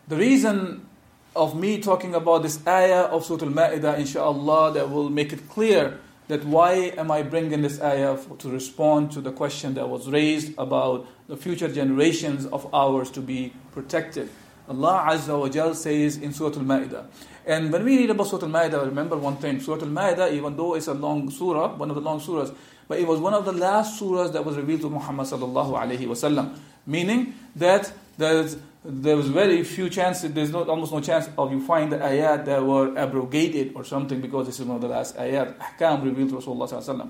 the 0.09 0.17
reason 0.17 0.87
of 1.35 1.59
me 1.59 1.79
talking 1.79 2.15
about 2.15 2.43
this 2.43 2.67
ayah 2.67 3.03
of 3.05 3.25
Surah 3.25 3.47
Al-Ma'idah, 3.47 3.99
inshallah, 3.99 4.73
that 4.75 4.91
will 4.91 5.09
make 5.09 5.33
it 5.33 5.49
clear 5.49 6.01
that 6.29 6.45
why 6.45 6.93
am 6.97 7.11
I 7.11 7.23
bringing 7.23 7.63
this 7.63 7.81
ayah 7.81 8.19
to 8.39 8.51
respond 8.51 9.13
to 9.13 9.21
the 9.21 9.33
question 9.33 9.75
that 9.75 9.89
was 9.89 10.09
raised 10.09 10.55
about 10.59 11.07
the 11.29 11.37
future 11.37 11.69
generations 11.69 12.47
of 12.47 12.73
ours 12.75 13.11
to 13.13 13.21
be 13.21 13.53
protected. 13.73 14.29
Allah 14.69 15.07
Azza 15.11 15.39
wa 15.39 15.49
Jal 15.49 15.75
says 15.75 16.17
in 16.17 16.33
Surah 16.33 16.57
Al-Ma'idah. 16.59 17.07
And 17.45 17.73
when 17.73 17.85
we 17.85 17.99
read 17.99 18.11
about 18.11 18.29
Surah 18.29 18.47
Al-Ma'idah, 18.47 18.87
remember 18.87 19.17
one 19.17 19.37
thing, 19.37 19.61
Surah 19.61 19.83
Al-Ma'idah, 19.83 20.33
even 20.33 20.57
though 20.57 20.75
it's 20.75 20.87
a 20.87 20.95
long 20.95 21.31
surah, 21.31 21.75
one 21.77 21.91
of 21.91 21.97
the 21.97 22.03
long 22.03 22.21
surahs, 22.21 22.55
but 22.88 23.00
it 23.00 23.08
was 23.08 23.20
one 23.20 23.34
of 23.34 23.46
the 23.46 23.52
last 23.52 24.00
surahs 24.00 24.34
that 24.34 24.44
was 24.46 24.56
revealed 24.56 24.82
to 24.82 24.90
Muhammad 24.90 25.28
sallallahu 25.28 25.74
alaihi 25.74 26.08
wasallam. 26.08 26.56
Meaning 26.86 27.34
that 27.56 27.92
there's 28.18 28.58
there 28.86 29.18
was 29.18 29.28
very 29.28 29.64
few 29.64 29.90
chances, 29.90 30.32
there's 30.32 30.52
not, 30.52 30.70
almost 30.70 30.94
no 30.94 31.02
chance 31.02 31.28
of 31.38 31.52
you 31.52 31.60
find 31.60 31.92
the 31.92 31.98
ayat 31.98 32.46
that 32.46 32.64
were 32.66 32.98
abrogated 32.98 33.74
or 33.76 33.84
something 33.84 34.22
because 34.22 34.46
this 34.48 34.62
is 34.62 34.66
one 34.66 34.78
of 34.78 34.82
the 34.82 34.88
last 34.88 35.18
ayat, 35.18 35.58
ahkam 35.58 36.06
revealed 36.06 36.30
to 36.30 36.36
Rasulullah 36.38 36.70
sallallahu 36.70 37.10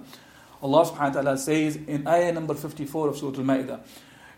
Allah 0.64 0.86
subhanahu 0.86 1.00
wa 1.00 1.10
ta'ala 1.22 1.38
says 1.38 1.76
in 1.76 2.08
ayah 2.08 2.32
number 2.32 2.56
54 2.56 3.10
of 3.10 3.18
Surah 3.18 3.38
Al-Ma'idah, 3.38 3.80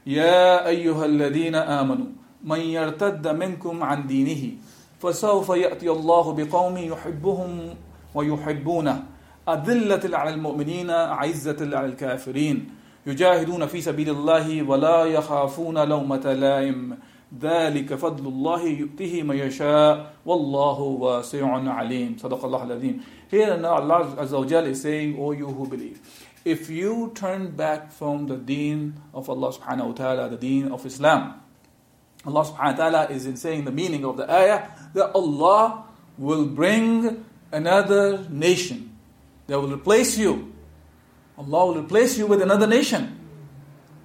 يا 0.08 0.68
أيها 0.68 1.06
الذين 1.06 1.56
آمنوا 1.56 2.08
من 2.44 2.60
يرتد 2.60 3.28
منكم 3.28 3.84
عن 3.84 4.08
دينه 4.08 4.58
فسوف 5.00 5.50
يأتي 5.50 5.90
الله 5.90 6.34
بقوم 6.34 6.78
يحبهم 6.78 7.52
ويحبونه 8.16 9.04
أذلة 9.49 10.17
على 10.19 10.31
المؤمنين 10.35 10.91
عزة 10.91 11.77
على 11.77 11.87
الكافرين 11.87 12.71
يجاهدون 13.07 13.67
في 13.67 13.81
سبيل 13.81 14.11
الله 14.11 14.63
ولا 14.63 15.05
يخافون 15.05 15.89
لومة 15.89 16.33
لائم 16.33 16.99
ذلك 17.41 17.95
فضل 17.95 18.29
الله 18.29 18.63
يؤتيه 18.63 19.23
من 19.23 19.37
يشاء 19.37 20.13
والله 20.27 20.81
واسع 20.81 21.71
عليم 21.71 22.17
صدق 22.19 22.45
الله 22.45 22.63
العظيم 22.65 23.01
Here 23.31 23.57
now 23.57 23.75
Allah 23.75 24.15
Azza 24.17 24.39
wa 24.39 24.45
Jal 24.47 24.67
is 24.67 24.81
saying, 24.83 25.17
O 25.19 25.33
you 25.33 25.49
who 25.49 25.67
believe, 25.67 26.01
if 26.45 26.71
you 26.71 27.11
turn 27.15 27.51
back 27.51 27.91
from 27.91 28.27
the 28.29 28.37
deen 28.37 28.95
of 29.13 29.29
Allah 29.29 29.53
subhanahu 29.53 29.87
wa 29.89 29.93
ta'ala, 29.93 30.29
the 30.29 30.37
deen 30.37 30.69
of 30.71 30.87
Islam, 30.87 31.41
Allah 32.25 32.45
subhanahu 32.45 32.79
wa 32.79 32.91
ta'ala 32.91 33.07
is 33.11 33.27
in 33.27 33.37
saying 33.37 33.65
the 33.65 33.73
meaning 33.73 34.05
of 34.05 34.17
the 34.17 34.31
ayah 34.33 34.69
that 34.95 35.11
Allah 35.15 35.85
will 36.17 36.47
bring 36.47 37.25
another 37.51 38.25
nation 38.31 38.94
they 39.48 39.56
will 39.56 39.72
replace 39.72 40.18
you. 40.18 40.54
Allah 41.38 41.66
will 41.68 41.82
replace 41.82 42.18
you 42.18 42.28
with 42.28 42.42
another 42.42 42.68
nation. 42.68 43.18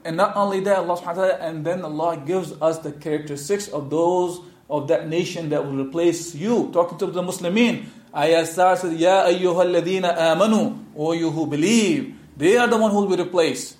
And 0.05 0.17
not 0.17 0.37
only 0.37 0.61
that, 0.61 0.79
Allah 0.79 0.97
subhanahu 0.97 1.07
wa 1.07 1.13
ta'ala, 1.13 1.39
and 1.41 1.65
then 1.65 1.83
Allah 1.83 2.23
gives 2.25 2.53
us 2.61 2.79
the 2.79 2.93
characteristics 2.93 3.69
of 3.69 3.91
those 3.91 4.41
of 4.69 4.89
that 4.89 5.09
nation 5.09 5.49
that 5.51 5.65
will 5.65 5.77
replace 5.77 6.35
you. 6.35 6.71
Talking 6.73 6.99
to 6.99 7.07
the 7.07 7.23
Muslimin. 7.23 7.87
Ayah 8.15 8.47
starts 8.47 8.83
with, 8.83 8.99
Ya 8.99 9.25
ayyuhal 9.25 9.73
ladina 9.73 10.17
amanu, 10.17 10.85
O 10.97 11.13
you 11.13 11.31
who 11.31 11.47
believe. 11.47 12.15
They 12.37 12.57
are 12.57 12.69
the 12.69 12.77
one 12.77 12.91
who 12.91 13.05
will 13.05 13.17
be 13.17 13.23
replaced. 13.23 13.77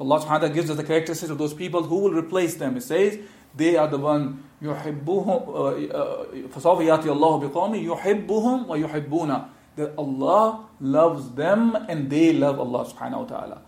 Allah 0.00 0.20
subhanahu 0.20 0.30
wa 0.30 0.38
ta'ala 0.38 0.54
gives 0.54 0.70
us 0.70 0.76
the 0.76 0.84
characteristics 0.84 1.30
of 1.30 1.38
those 1.38 1.54
people 1.54 1.82
who 1.82 1.98
will 2.00 2.12
replace 2.12 2.54
them. 2.56 2.76
It 2.76 2.82
says, 2.82 3.18
they 3.54 3.76
are 3.76 3.88
the 3.88 3.98
one 3.98 4.42
يحبهم 4.62 6.48
فسوف 6.48 6.80
يأتي 6.80 7.12
الله 7.12 7.48
بقوم 7.48 7.74
يحبهم 7.74 8.68
ويحبون 8.68 9.44
that 9.75 9.93
Allah 9.97 10.65
loves 10.79 11.31
them 11.31 11.75
and 11.87 12.09
they 12.09 12.33
love 12.33 12.59
Allah 12.59 12.85
subhanahu 12.85 13.19
wa 13.19 13.25
ta'ala. 13.25 13.61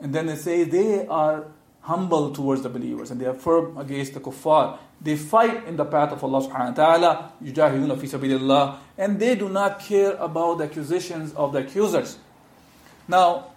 And 0.00 0.14
then 0.14 0.26
they 0.26 0.36
say 0.36 0.64
they 0.64 1.06
are 1.06 1.46
humble 1.82 2.32
towards 2.32 2.62
the 2.62 2.68
believers 2.68 3.10
and 3.10 3.20
they 3.20 3.26
are 3.26 3.34
firm 3.34 3.76
against 3.78 4.14
the 4.14 4.20
kuffar. 4.20 4.78
They 5.00 5.16
fight 5.16 5.66
in 5.66 5.76
the 5.76 5.84
path 5.84 6.12
of 6.12 6.22
Allah 6.22 6.46
subhanahu 6.46 6.76
wa 6.76 6.96
ta'ala, 6.96 7.32
fi 7.40 8.06
sabilillah, 8.06 8.78
and 8.98 9.18
they 9.18 9.34
do 9.34 9.48
not 9.48 9.80
care 9.80 10.12
about 10.14 10.58
the 10.58 10.64
accusations 10.64 11.32
of 11.34 11.52
the 11.52 11.60
accusers. 11.60 12.18
Now, 13.08 13.52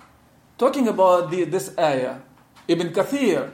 talking 0.58 0.88
about 0.88 1.30
the, 1.30 1.46
this 1.46 1.74
ayah, 1.78 2.18
Ibn 2.68 2.90
Kathir 2.90 3.52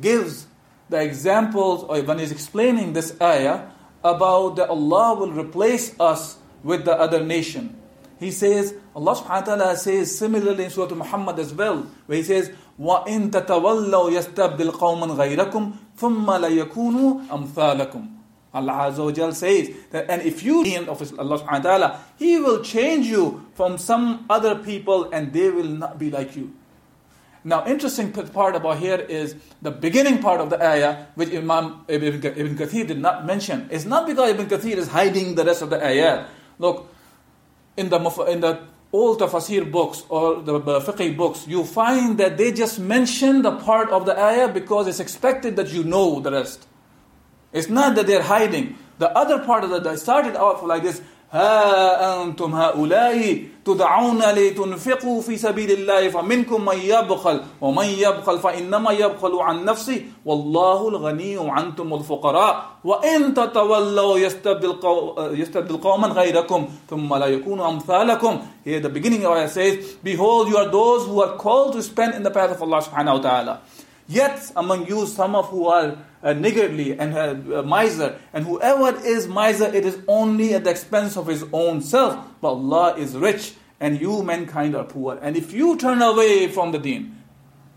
gives 0.00 0.46
the 0.88 1.00
examples, 1.00 1.84
or 1.84 2.02
when 2.02 2.18
he's 2.18 2.32
explaining 2.32 2.92
this 2.92 3.16
ayah, 3.20 3.70
about 4.02 4.56
that 4.56 4.68
Allah 4.68 5.14
will 5.14 5.32
replace 5.32 5.98
us 5.98 6.38
with 6.63 6.85
the 6.85 6.97
other 6.97 7.23
nation. 7.23 7.75
He 8.19 8.31
says, 8.31 8.75
Allah 8.95 9.15
subhanahu 9.15 9.29
wa 9.29 9.41
ta'ala 9.41 9.77
says 9.77 10.17
similarly 10.17 10.65
in 10.65 10.69
Surah 10.69 10.93
Muhammad 10.93 11.39
as 11.39 11.53
well, 11.53 11.87
where 12.05 12.17
He 12.17 12.23
says, 12.23 12.51
وَإِن 12.79 13.31
تَتَوَلَّوْا 13.31 14.11
يَسْتَبْدِلْ 14.11 14.71
قَوْمًا 14.71 15.15
غَيْرَكُمْ 15.15 15.73
ثُمَّ 15.97 16.25
لَيَكُونُوا 16.25 17.27
أَمْثَالَكُمْ 17.27 18.07
Allah 18.51 18.73
Azza 18.73 19.05
wa 19.05 19.11
Jal 19.11 19.31
says 19.31 19.69
that, 19.91 20.09
and 20.09 20.23
if 20.23 20.41
you 20.43 20.61
of 20.87 21.19
Allah 21.19 21.37
subhanahu 21.37 21.45
wa 21.45 21.59
ta'ala, 21.59 21.99
He 22.17 22.39
will 22.39 22.63
change 22.63 23.05
you 23.05 23.45
from 23.53 23.77
some 23.77 24.25
other 24.29 24.55
people 24.55 25.09
and 25.11 25.31
they 25.31 25.49
will 25.51 25.67
not 25.67 25.99
be 25.99 26.09
like 26.09 26.35
you. 26.35 26.53
Now, 27.43 27.65
interesting 27.65 28.11
part 28.11 28.55
about 28.55 28.79
here 28.79 28.97
is 28.97 29.35
the 29.61 29.71
beginning 29.71 30.19
part 30.19 30.41
of 30.41 30.49
the 30.49 30.61
ayah, 30.61 31.05
which 31.15 31.33
Imam 31.33 31.85
Ibn 31.87 32.19
Kathir 32.21 32.87
did 32.87 32.99
not 32.99 33.25
mention. 33.25 33.69
It's 33.71 33.85
not 33.85 34.07
because 34.07 34.31
Ibn 34.31 34.47
Kathir 34.47 34.75
is 34.75 34.89
hiding 34.89 35.35
the 35.35 35.45
rest 35.45 35.61
of 35.61 35.69
the 35.69 35.83
ayah. 35.85 36.25
Look, 36.58 36.88
in 37.76 37.88
the 37.88 37.98
in 38.28 38.40
the 38.40 38.60
old 38.92 39.20
tafsir 39.20 39.70
books 39.70 40.04
or 40.08 40.40
the 40.42 40.60
fiqh 40.60 41.16
books, 41.16 41.46
you 41.48 41.64
find 41.64 42.18
that 42.18 42.36
they 42.38 42.52
just 42.52 42.78
mention 42.78 43.42
the 43.42 43.52
part 43.52 43.90
of 43.90 44.06
the 44.06 44.18
ayah 44.18 44.48
because 44.48 44.86
it's 44.86 45.00
expected 45.00 45.56
that 45.56 45.72
you 45.72 45.82
know 45.82 46.20
the 46.20 46.30
rest. 46.30 46.66
It's 47.52 47.68
not 47.68 47.96
that 47.96 48.06
they're 48.06 48.22
hiding. 48.22 48.78
The 48.98 49.10
other 49.10 49.44
part 49.44 49.64
of 49.64 49.70
the 49.70 49.80
ayah 49.90 49.96
started 49.96 50.36
off 50.36 50.62
like 50.62 50.82
this. 50.82 51.02
ها 51.34 52.22
أنتم 52.22 52.54
هؤلاء 52.54 53.42
تدعون 53.64 54.22
لتنفقوا 54.22 55.20
في 55.22 55.36
سبيل 55.36 55.70
الله 55.70 56.08
فمنكم 56.08 56.64
من 56.64 56.78
يبخل 56.78 57.40
ومن 57.60 57.84
يبخل 57.84 58.38
فإنما 58.38 58.90
يبخل 58.92 59.34
عن 59.40 59.64
نفسه. 59.64 60.02
والله 60.24 60.88
الغني 60.88 61.36
وأنتم 61.36 61.94
الفقراء. 61.94 62.54
وإن 62.84 63.34
تتولوا 63.34 64.18
يستبدل, 64.18 64.76
يستبدل 65.18 65.76
قوما 65.76 66.08
غيركم 66.08 66.68
ثم 66.90 67.14
لا 67.14 67.26
يكونوا 67.26 67.68
أمثالكم. 67.68 68.38
Here 68.64 68.80
the 68.80 68.88
beginning 68.88 69.26
of 69.26 69.36
it 69.36 69.50
says 69.50 69.96
Behold 70.04 70.48
you 70.48 70.56
are 70.56 70.70
those 70.70 71.06
who 71.06 71.20
are 71.20 71.36
called 71.36 71.72
to 71.72 71.82
spend 71.82 72.14
in 72.14 72.22
the 72.22 72.30
path 72.30 72.52
of 72.52 72.62
Allah 72.62 72.80
subhanahu 72.80 73.18
wa 73.18 73.22
ta'ala 73.22 73.60
Yet 74.06 74.52
among 74.54 74.86
you 74.86 75.06
some 75.06 75.34
of 75.34 75.48
who 75.48 75.66
are 75.68 75.96
uh, 76.22 76.32
niggardly 76.32 76.98
and 76.98 77.14
uh, 77.14 77.62
miser, 77.62 78.18
and 78.32 78.44
whoever 78.44 78.96
is 79.04 79.26
miser, 79.26 79.66
it 79.66 79.84
is 79.84 79.98
only 80.08 80.54
at 80.54 80.64
the 80.64 80.70
expense 80.70 81.16
of 81.16 81.26
his 81.26 81.44
own 81.52 81.80
self. 81.80 82.18
But 82.40 82.48
Allah 82.48 82.96
is 82.96 83.16
rich, 83.16 83.54
and 83.80 84.00
you 84.00 84.22
mankind 84.22 84.76
are 84.76 84.84
poor. 84.84 85.18
And 85.20 85.36
if 85.36 85.52
you 85.52 85.76
turn 85.76 86.02
away 86.02 86.48
from 86.48 86.72
the 86.72 86.78
deen, 86.78 87.22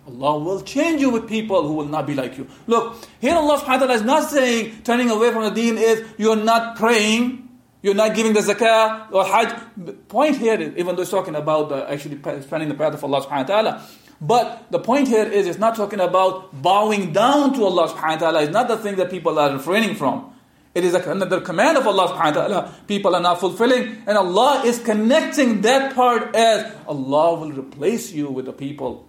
Allah 0.08 0.40
will 0.40 0.62
change 0.62 1.02
you 1.02 1.10
with 1.10 1.28
people 1.28 1.68
who 1.68 1.74
will 1.74 1.88
not 1.88 2.08
be 2.08 2.16
like 2.16 2.38
you. 2.38 2.48
Look, 2.66 2.96
here 3.20 3.36
Allah 3.36 3.60
subhanahu 3.60 3.68
wa 3.68 3.78
ta'ala 3.78 3.94
is 3.94 4.04
not 4.04 4.30
saying 4.30 4.84
turning 4.84 5.10
away 5.10 5.32
from 5.32 5.44
the 5.44 5.52
deen 5.52 5.78
is 5.78 6.06
you're 6.18 6.38
not 6.38 6.78
praying, 6.78 7.50
you're 7.82 7.94
not 7.94 8.16
giving 8.16 8.34
the 8.34 8.40
zakah 8.40 9.12
or 9.12 9.26
hajj. 9.26 9.60
The 9.76 9.94
point 9.94 10.38
here 10.38 10.56
is, 10.60 10.78
even 10.78 10.96
though 10.96 11.02
it's 11.02 11.12
talking 11.12 11.36
about 11.36 11.72
actually 11.90 12.20
spending 12.42 12.70
the 12.70 12.76
path 12.76 12.94
of 12.94 13.04
Allah 13.04 13.22
subhanahu 13.22 13.30
wa 13.30 13.44
ta'ala, 13.44 13.88
but 14.20 14.72
the 14.72 14.80
point 14.80 15.08
here 15.08 15.26
is 15.26 15.46
it's 15.46 15.60
not 15.60 15.76
talking 15.76 16.00
about 16.00 16.62
bowing 16.62 17.14
down 17.14 17.54
to 17.54 17.64
Allah 17.66 17.90
subhanahu 17.90 18.14
wa 18.14 18.18
ta'ala. 18.18 18.42
It's 18.44 18.54
not 18.54 18.68
the 18.68 18.78
thing 18.78 18.96
that 18.96 19.12
people 19.12 19.38
are 19.38 19.52
refraining 19.54 19.96
from. 19.96 20.34
It 20.74 20.84
is 20.84 20.94
another 20.94 21.42
command 21.42 21.78
of 21.78 21.88
Allah 21.88 22.08
subhanahu 22.10 22.36
wa 22.36 22.48
ta'ala. 22.48 22.76
People 22.88 23.16
are 23.16 23.22
not 23.22 23.40
fulfilling. 23.40 24.04
And 24.08 24.18
Allah 24.18 24.64
is 24.66 24.80
connecting 24.80 25.62
that 25.62 25.96
part 25.96 26.36
as 26.36 26.74
Allah 26.88 27.40
will 27.40 27.52
replace 27.52 28.12
you 28.12 28.30
with 28.30 28.46
the 28.46 28.54
people, 28.54 29.08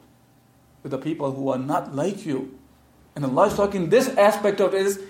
with 0.83 0.93
the 0.93 0.99
people 0.99 1.33
who 1.33 1.51
are 1.51 1.59
not 1.59 1.95
like 1.95 2.27
you. 2.27 2.59
And 3.17 3.25
Allah 3.25 3.49
is 3.49 3.55
talking 3.55 3.89
this 3.91 4.09
aspect 4.17 4.61
of 4.61 4.75
it 4.75 4.87
is 4.87 5.01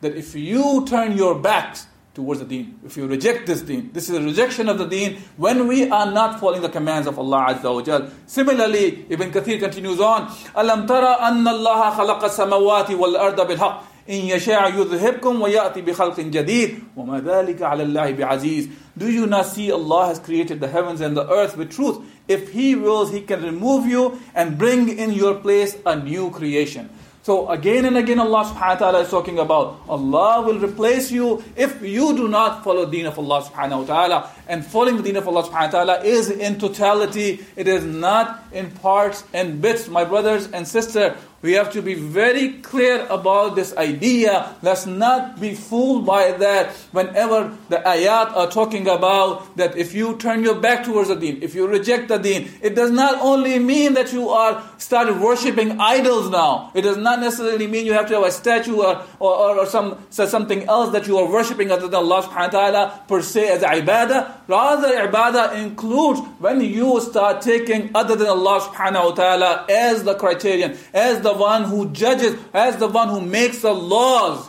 that 0.00 0.16
if 0.16 0.34
you 0.34 0.86
turn 0.86 1.16
your 1.16 1.34
backs 1.34 1.86
towards 2.13 2.39
the 2.39 2.45
deen. 2.45 2.79
If 2.85 2.95
you 2.97 3.07
reject 3.07 3.45
this 3.45 3.61
deen, 3.61 3.91
this 3.91 4.09
is 4.09 4.15
a 4.15 4.21
rejection 4.21 4.69
of 4.69 4.77
the 4.77 4.85
deen 4.87 5.21
when 5.37 5.67
we 5.67 5.89
are 5.89 6.09
not 6.11 6.39
following 6.39 6.61
the 6.61 6.69
commands 6.69 7.07
of 7.07 7.19
Allah 7.19 7.47
Azza 7.49 7.73
wa 7.73 7.81
Jal. 7.81 8.09
Similarly, 8.25 9.05
Ibn 9.09 9.31
Kathir 9.31 9.59
continues 9.59 9.99
on, 9.99 10.27
أَلَمْ 10.55 10.87
تَرَ 10.87 11.17
أَنَّ 11.19 11.43
اللَّهَ 11.43 11.91
خَلَقَ 11.97 12.23
السَّمَوَاتِ 12.23 12.87
وَالْأَرْضَ 12.87 13.47
بِالْحَقِّ 13.47 13.81
إن 14.09 14.15
يشاء 14.15 14.69
يذهبكم 14.79 15.41
ويأتي 15.41 15.81
بخلق 15.81 16.19
جديد 16.19 16.79
وما 16.97 17.19
ذلك 17.19 17.61
على 17.61 17.83
الله 17.83 18.11
بعزيز 18.11 18.69
Do 18.97 19.11
you 19.11 19.25
not 19.25 19.47
see 19.47 19.71
Allah 19.71 20.07
has 20.07 20.19
created 20.19 20.59
the 20.59 20.67
heavens 20.67 21.01
and 21.01 21.17
the 21.17 21.27
earth 21.27 21.57
with 21.57 21.71
truth? 21.71 21.97
If 22.27 22.51
He 22.53 22.75
wills, 22.75 23.11
He 23.11 23.21
can 23.21 23.43
remove 23.43 23.87
you 23.87 24.21
and 24.35 24.57
bring 24.57 24.95
in 24.95 25.11
your 25.11 25.35
place 25.35 25.75
a 25.85 25.95
new 25.95 26.29
creation. 26.29 26.89
So 27.22 27.50
again 27.50 27.84
and 27.84 27.98
again 27.98 28.18
Allah 28.18 28.44
subhanahu 28.44 28.56
wa 28.56 28.74
ta'ala 28.76 29.00
is 29.00 29.10
talking 29.10 29.38
about 29.38 29.82
Allah 29.86 30.40
will 30.40 30.58
replace 30.58 31.10
you 31.10 31.44
if 31.54 31.82
you 31.82 32.16
do 32.16 32.28
not 32.28 32.64
follow 32.64 32.86
the 32.86 32.92
deen 32.92 33.04
of 33.04 33.18
Allah 33.18 33.42
subhanahu 33.42 33.80
wa 33.80 33.84
ta'ala. 33.84 34.30
And 34.48 34.64
following 34.64 34.96
the 34.96 35.02
deen 35.02 35.16
of 35.16 35.28
Allah 35.28 35.42
subhanahu 35.42 35.72
wa 35.72 35.84
ta'ala 35.84 36.00
is 36.02 36.30
in 36.30 36.58
totality. 36.58 37.44
It 37.56 37.68
is 37.68 37.84
not 37.84 38.44
in 38.52 38.70
parts 38.70 39.24
and 39.34 39.60
bits. 39.60 39.86
My 39.86 40.04
brothers 40.04 40.50
and 40.50 40.66
sisters, 40.66 41.14
we 41.42 41.52
have 41.52 41.72
to 41.72 41.80
be 41.80 41.94
very 41.94 42.60
clear 42.60 43.06
about 43.08 43.56
this 43.56 43.74
idea. 43.76 44.54
Let's 44.60 44.84
not 44.84 45.40
be 45.40 45.54
fooled 45.54 46.04
by 46.04 46.32
that 46.32 46.72
whenever 46.92 47.56
the 47.70 47.76
ayat 47.78 48.36
are 48.36 48.50
talking 48.50 48.86
about 48.86 49.56
that 49.56 49.76
if 49.76 49.94
you 49.94 50.16
turn 50.16 50.42
your 50.42 50.56
back 50.56 50.84
towards 50.84 51.08
the 51.08 51.16
deen, 51.16 51.42
if 51.42 51.54
you 51.54 51.66
reject 51.66 52.08
the 52.08 52.18
deen, 52.18 52.50
it 52.60 52.74
does 52.74 52.90
not 52.90 53.20
only 53.22 53.58
mean 53.58 53.94
that 53.94 54.12
you 54.12 54.28
are 54.28 54.62
started 54.76 55.18
worshipping 55.18 55.80
idols 55.80 56.28
now. 56.28 56.70
It 56.74 56.82
does 56.82 56.98
not 56.98 57.20
necessarily 57.20 57.66
mean 57.66 57.86
you 57.86 57.94
have 57.94 58.08
to 58.08 58.14
have 58.14 58.24
a 58.24 58.32
statue 58.32 58.76
or, 58.82 59.02
or, 59.18 59.60
or 59.60 59.66
some, 59.66 59.98
something 60.10 60.64
else 60.64 60.92
that 60.92 61.06
you 61.06 61.16
are 61.16 61.30
worshipping 61.30 61.70
other 61.70 61.88
than 61.88 62.04
Allah 62.04 62.22
subhanahu 62.22 62.52
wa 62.52 62.60
ta'ala 62.60 63.00
per 63.08 63.22
se 63.22 63.48
as 63.48 63.62
ibadah. 63.62 64.39
Rather, 64.50 65.06
ibadah 65.06 65.54
includes 65.64 66.20
when 66.40 66.60
you 66.60 67.00
start 67.00 67.40
taking 67.40 67.90
other 67.94 68.16
than 68.16 68.26
Allah 68.26 68.60
subhanahu 68.60 69.04
wa 69.04 69.14
ta'ala 69.14 69.66
as 69.70 70.02
the 70.04 70.14
criterion, 70.14 70.76
as 70.92 71.22
the 71.22 71.30
the 71.30 71.38
one 71.38 71.64
who 71.64 71.90
judges, 71.90 72.36
as 72.52 72.76
the 72.76 72.88
one 72.88 73.08
who 73.08 73.20
makes 73.20 73.60
the 73.60 73.72
laws. 73.72 74.48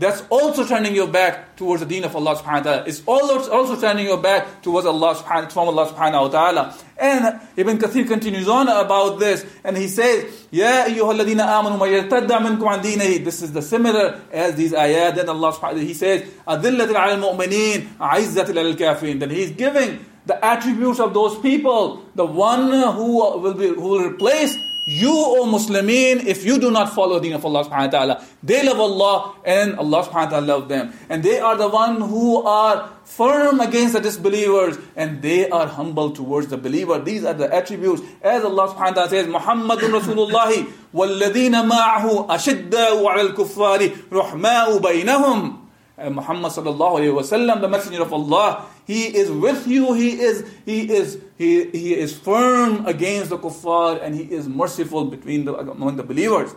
That's 0.00 0.22
also 0.30 0.64
turning 0.64 0.94
your 0.94 1.08
back 1.08 1.56
towards 1.56 1.82
the 1.82 1.86
deen 1.86 2.04
of 2.04 2.16
Allah 2.16 2.34
subhanahu 2.34 2.64
wa 2.64 2.72
ta'ala. 2.72 2.84
It's 2.86 3.06
also 3.06 3.78
turning 3.78 4.06
your 4.06 4.16
back 4.16 4.62
towards 4.62 4.86
Allah 4.86 5.14
subhanahu, 5.14 5.52
from 5.52 5.68
Allah 5.68 5.92
subhanahu 5.92 6.22
wa 6.22 6.28
ta'ala. 6.28 6.74
And 6.96 7.38
Ibn 7.54 7.76
Kathir 7.76 8.08
continues 8.08 8.48
on 8.48 8.66
about 8.68 9.20
this 9.20 9.44
and 9.62 9.76
he 9.76 9.88
says, 9.88 10.46
Ya 10.50 10.86
ayyuhalladina 10.86 11.44
amanu 11.44 11.76
ma 11.76 11.84
minkum 11.84 12.72
an 12.72 12.82
deenahi. 12.82 13.22
This 13.22 13.42
is 13.42 13.52
the 13.52 13.60
similar 13.60 14.18
as 14.32 14.54
these 14.54 14.72
ayat. 14.72 15.16
Then 15.16 15.28
Allah 15.28 15.52
subhanahu 15.52 15.62
wa 15.62 15.68
ta'ala, 15.68 15.80
he 15.80 15.92
says, 15.92 16.22
Adillatil 16.48 16.94
al 16.94 17.18
mu'mineen, 17.18 17.98
a'izzatil 18.00 18.56
al 18.56 18.74
kafirin. 18.76 19.20
Then 19.20 19.28
he's 19.28 19.50
giving 19.50 20.02
the 20.24 20.42
attributes 20.42 20.98
of 20.98 21.12
those 21.12 21.38
people, 21.40 22.06
the 22.14 22.24
one 22.24 22.72
who 22.72 23.16
will, 23.16 23.52
be, 23.52 23.68
who 23.68 23.82
will 23.82 24.08
replace 24.08 24.56
you, 24.89 25.11
O 25.11 25.45
Muslimin, 25.47 26.25
if 26.25 26.45
you 26.45 26.59
do 26.59 26.69
not 26.69 26.93
follow 26.93 27.15
the 27.17 27.21
deen 27.21 27.33
of 27.33 27.43
Allah 27.43 27.65
subhanahu 27.65 27.85
wa 27.85 27.87
ta'ala, 27.87 28.25
they 28.43 28.63
love 28.63 28.79
Allah 28.79 29.33
and 29.43 29.75
Allah 29.77 30.03
subhanahu 30.03 30.13
wa 30.13 30.29
ta'ala 30.29 30.45
love 30.45 30.69
them. 30.69 30.93
And 31.09 31.23
they 31.23 31.39
are 31.39 31.57
the 31.57 31.67
one 31.67 32.01
who 32.01 32.43
are 32.43 32.89
firm 33.03 33.61
against 33.61 33.93
the 33.93 33.99
disbelievers 33.99 34.77
and 34.95 35.23
they 35.23 35.49
are 35.49 35.65
humble 35.65 36.11
towards 36.11 36.47
the 36.47 36.57
believer. 36.57 36.99
These 36.99 37.25
are 37.25 37.33
the 37.33 37.51
attributes. 37.51 38.03
As 38.21 38.43
Allah 38.43 38.67
subhanahu 38.69 38.77
wa 38.77 38.91
ta'ala 38.91 39.09
says, 39.09 39.27
Muhammadun 39.27 39.99
Rasulullah 39.99 40.67
والذين 40.93 41.67
معه 41.67 42.27
أشداء 42.29 43.05
على 43.05 43.21
الكفار 43.21 43.89
رحماء 44.11 44.77
بينهم 44.79 45.65
Muhammad 45.99 46.51
sallallahu 46.51 46.99
alayhi 46.99 47.15
wasallam, 47.15 47.61
the 47.61 47.69
messenger 47.69 48.01
of 48.01 48.11
Allah, 48.11 48.65
he 48.85 49.05
is 49.05 49.31
with 49.31 49.65
you, 49.65 49.93
he 49.93 50.19
is, 50.19 50.45
he 50.65 50.91
is, 50.91 51.21
he, 51.37 51.69
he 51.69 51.95
is 51.95 52.17
firm 52.17 52.85
against 52.85 53.29
the 53.29 53.37
kuffar 53.37 54.03
and 54.03 54.13
he 54.13 54.23
is 54.23 54.47
merciful 54.47 55.05
between 55.05 55.45
the, 55.45 55.55
among 55.55 55.95
the 55.95 56.03
believers. 56.03 56.53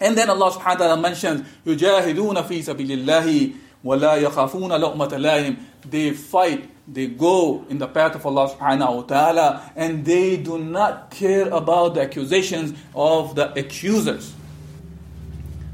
And 0.00 0.16
then 0.16 0.30
Allah 0.30 0.50
subhanahu 0.50 0.64
wa 0.64 0.74
ta'ala 0.74 1.00
mentions, 1.00 1.46
يُجَاهِدُونَ 1.66 2.42
فِي 2.44 2.64
سَبِيلِ 2.64 3.04
اللَّهِ 3.04 3.54
وَلَا 3.84 4.22
يَخَافُونَ 4.22 4.70
لَؤْمَةَ 4.70 5.10
لَائِمٍ 5.10 5.56
They 5.90 6.12
fight, 6.12 6.70
they 6.88 7.08
go 7.08 7.66
in 7.68 7.78
the 7.78 7.86
path 7.86 8.14
of 8.14 8.24
Allah 8.24 8.48
subhanahu 8.48 8.96
wa 8.96 9.02
ta'ala, 9.02 9.72
and 9.76 10.04
they 10.06 10.38
do 10.38 10.58
not 10.58 11.10
care 11.10 11.48
about 11.50 11.94
the 11.94 12.02
accusations 12.02 12.76
of 12.94 13.34
the 13.34 13.52
accusers. 13.58 14.34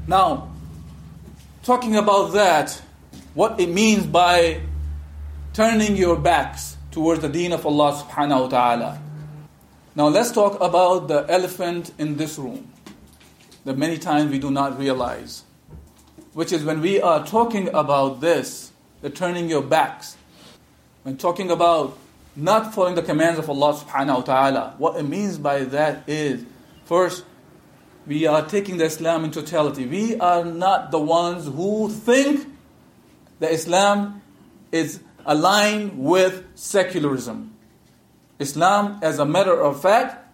Now, 0.07 0.49
talking 1.64 1.96
about 1.96 2.34
that, 2.34 2.80
what 3.32 3.58
it 3.58 3.70
means 3.70 4.06
by 4.06 4.60
turning 5.54 5.96
your 5.96 6.14
backs 6.14 6.76
towards 6.90 7.22
the 7.22 7.28
deen 7.28 7.52
of 7.52 7.64
Allah 7.64 8.04
subhanahu 8.04 8.42
wa 8.42 8.48
ta'ala. 8.48 9.00
Now 9.96 10.08
let's 10.08 10.30
talk 10.30 10.60
about 10.60 11.08
the 11.08 11.24
elephant 11.26 11.92
in 11.98 12.18
this 12.18 12.38
room 12.38 12.70
that 13.64 13.78
many 13.78 13.96
times 13.96 14.30
we 14.30 14.38
do 14.38 14.50
not 14.50 14.78
realize, 14.78 15.42
which 16.34 16.52
is 16.52 16.62
when 16.64 16.82
we 16.82 17.00
are 17.00 17.26
talking 17.26 17.68
about 17.68 18.20
this, 18.20 18.70
the 19.00 19.08
turning 19.08 19.48
your 19.48 19.62
backs, 19.62 20.18
when 21.02 21.16
talking 21.16 21.50
about 21.50 21.96
not 22.36 22.74
following 22.74 22.94
the 22.94 23.02
commands 23.02 23.38
of 23.38 23.48
Allah 23.48 23.72
subhanahu 23.72 24.16
wa 24.16 24.22
ta'ala, 24.22 24.74
what 24.76 24.96
it 24.96 25.04
means 25.04 25.38
by 25.38 25.64
that 25.64 26.06
is 26.06 26.44
first 26.84 27.24
we 28.06 28.26
are 28.26 28.44
taking 28.46 28.76
the 28.76 28.84
Islam 28.84 29.24
in 29.24 29.30
totality. 29.30 29.86
We 29.86 30.18
are 30.18 30.44
not 30.44 30.90
the 30.90 30.98
ones 30.98 31.46
who 31.46 31.88
think 31.88 32.46
that 33.40 33.52
Islam 33.52 34.22
is 34.72 35.00
aligned 35.24 35.98
with 35.98 36.44
secularism. 36.54 37.54
Islam, 38.38 38.98
as 39.02 39.18
a 39.18 39.24
matter 39.24 39.58
of 39.58 39.80
fact, 39.80 40.26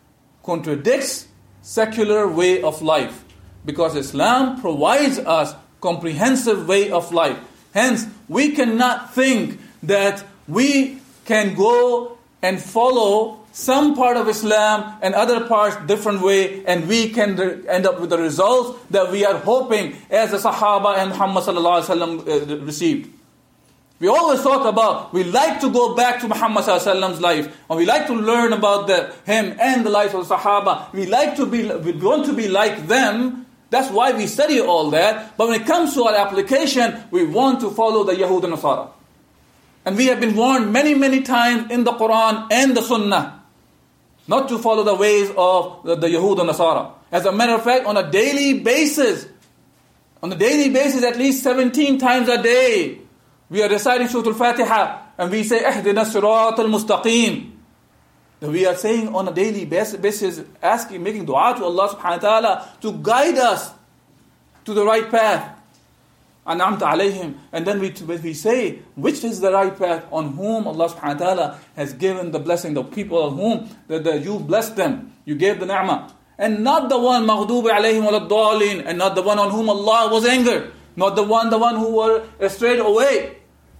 contradicts 0.43 1.29
secular 1.63 2.27
way 2.27 2.63
of 2.63 2.83
life 2.83 3.25
because 3.65 3.95
Islam 3.95 4.61
provides 4.61 5.19
us 5.19 5.55
comprehensive 5.81 6.67
way 6.67 6.91
of 6.91 7.13
life. 7.13 7.39
Hence, 7.73 8.07
we 8.29 8.53
cannot 8.53 9.15
think 9.15 9.61
that 9.83 10.25
we 10.49 10.99
can 11.25 11.55
go 11.55 12.19
and 12.43 12.61
follow 12.61 13.40
some 13.53 13.97
part 13.97 14.17
of 14.17 14.29
Islam 14.29 14.97
and 15.03 15.15
other 15.15 15.47
parts 15.47 15.77
different 15.87 16.23
way, 16.23 16.65
and 16.67 16.87
we 16.87 17.11
can 17.11 17.37
re- 17.37 17.67
end 17.69 17.87
up 17.87 18.01
with 18.01 18.11
the 18.11 18.19
results 18.19 18.79
that 18.91 19.11
we 19.11 19.25
are 19.25 19.39
hoping 19.39 19.97
as 20.09 20.31
the 20.31 20.37
Sahaba 20.39 20.99
and 20.99 21.11
Muhammad 21.11 21.45
sallallahu 21.45 21.83
alaihi 21.83 22.23
wasallam 22.25 22.61
uh, 22.61 22.65
received. 22.65 23.13
We 23.99 24.09
always 24.09 24.41
talk 24.41 24.67
about 24.67 25.13
we 25.13 25.25
like 25.25 25.61
to 25.61 25.71
go 25.71 25.95
back 25.95 26.21
to 26.21 26.29
Muhammad 26.29 26.65
sallallahu 26.65 27.21
life, 27.21 27.47
and 27.69 27.79
we 27.79 27.85
like 27.87 28.07
to 28.07 28.15
learn 28.15 28.53
about 28.53 28.87
the, 28.87 29.13
him 29.27 29.57
and 29.61 29.85
the 29.85 29.91
life 29.91 30.15
of 30.15 30.29
the 30.29 30.35
Sahaba. 30.35 30.93
We 30.93 31.07
like 31.07 31.37
to 31.37 31.47
be, 31.47 31.69
we 31.69 31.93
want 31.93 32.27
to 32.27 32.33
be 32.33 32.49
like 32.49 32.87
them. 32.87 33.47
That's 33.71 33.91
why 33.91 34.13
we 34.13 34.27
study 34.27 34.61
all 34.61 34.91
that. 34.91 35.37
But 35.37 35.49
when 35.49 35.61
it 35.61 35.67
comes 35.67 35.95
to 35.95 36.05
our 36.05 36.15
application, 36.15 37.05
we 37.11 37.25
want 37.25 37.61
to 37.61 37.71
follow 37.71 38.05
the 38.05 38.15
Yahud 38.15 38.45
and 38.45 38.55
Nasara. 38.55 38.91
And 39.85 39.97
we 39.97 40.07
have 40.07 40.21
been 40.21 40.35
warned 40.37 40.73
many, 40.73 40.95
many 40.95 41.23
times 41.23 41.71
in 41.71 41.85
the 41.85 41.93
Quran 41.93 42.49
and 42.51 42.77
the 42.77 42.83
Sunnah 42.83 43.40
not 44.29 44.49
to 44.49 44.59
follow 44.59 44.83
the 44.83 44.95
ways 44.95 45.31
of 45.37 45.83
the, 45.85 45.97
the 45.97 46.09
Yahud 46.09 46.41
and 46.41 46.51
Nasara. 46.51 46.93
As 47.11 47.27
a 47.27 47.33
matter 47.33 47.55
of 47.55 47.65
fact, 47.65 47.87
on 47.87 47.97
a 47.97 48.11
daily 48.11 48.61
basis, 48.61 49.27
on 50.23 50.33
a 50.33 50.37
daily 50.37 50.73
basis, 50.73 51.03
at 51.03 51.17
least 51.17 51.43
17 51.43 51.99
times 51.99 52.29
a 52.29 52.43
day, 52.43 52.99
we 53.49 53.63
are 53.63 53.69
reciting 53.69 54.07
Surah 54.07 54.29
Al-Fatiha 54.29 55.03
and 55.19 55.31
we 55.31 55.43
say, 55.43 55.63
Ahdina 55.63 56.05
Sirat 56.05 56.59
al-Mustaqim. 56.59 57.51
that 58.41 58.51
we 58.51 58.65
are 58.65 58.75
saying 58.75 59.15
on 59.15 59.29
a 59.29 59.33
daily 59.33 59.67
basis, 59.67 60.43
asking, 60.63 61.03
making 61.03 61.27
dua 61.27 61.55
to 61.57 61.65
Allah 61.65 61.89
subhanahu 61.89 62.23
wa 62.23 62.41
ta'ala 62.41 62.69
to 62.81 62.93
guide 62.93 63.37
us 63.37 63.73
to 64.65 64.73
the 64.75 64.85
right 64.85 65.11
path. 65.11 65.60
An'amta 66.51 66.81
alayhim. 66.81 67.35
And 67.53 67.67
then 67.67 67.79
we, 67.79 67.91
we 67.91 68.35
say, 68.35 68.81
which 68.97 69.23
is 69.23 69.41
the 69.41 69.53
right 69.53 69.77
path, 69.77 70.05
on 70.11 70.33
whom 70.33 70.67
Allah 70.67 70.89
subhanahu 70.89 71.21
wa 71.21 71.27
ta'ala 71.27 71.61
has 71.77 71.93
given 71.93 72.33
the 72.33 72.41
blessing, 72.41 72.75
the 72.75 72.83
people 72.83 73.23
on 73.23 73.37
whom 73.37 73.77
that, 73.87 74.05
that 74.05 74.25
you 74.25 74.39
blessed 74.39 74.77
them, 74.77 75.13
you 75.25 75.37
gave 75.37 75.61
the 75.61 75.67
ni'mah. 75.67 76.13
And 76.39 76.65
not 76.65 76.89
the 76.89 76.99
one, 76.99 77.27
maghdubi 77.27 77.71
alayhim 77.71 78.03
wa 78.03 78.89
and 78.89 78.99
not 78.99 79.15
the 79.15 79.23
one 79.23 79.39
on 79.39 79.51
whom 79.51 79.69
Allah 79.69 80.11
was 80.11 80.27
angered, 80.27 80.73
not 80.97 81.15
the 81.15 81.23
one, 81.23 81.51
the 81.51 81.59
one 81.59 81.77
who 81.77 81.97
were 81.97 82.25
strayed 82.49 82.81
away. 82.81 83.37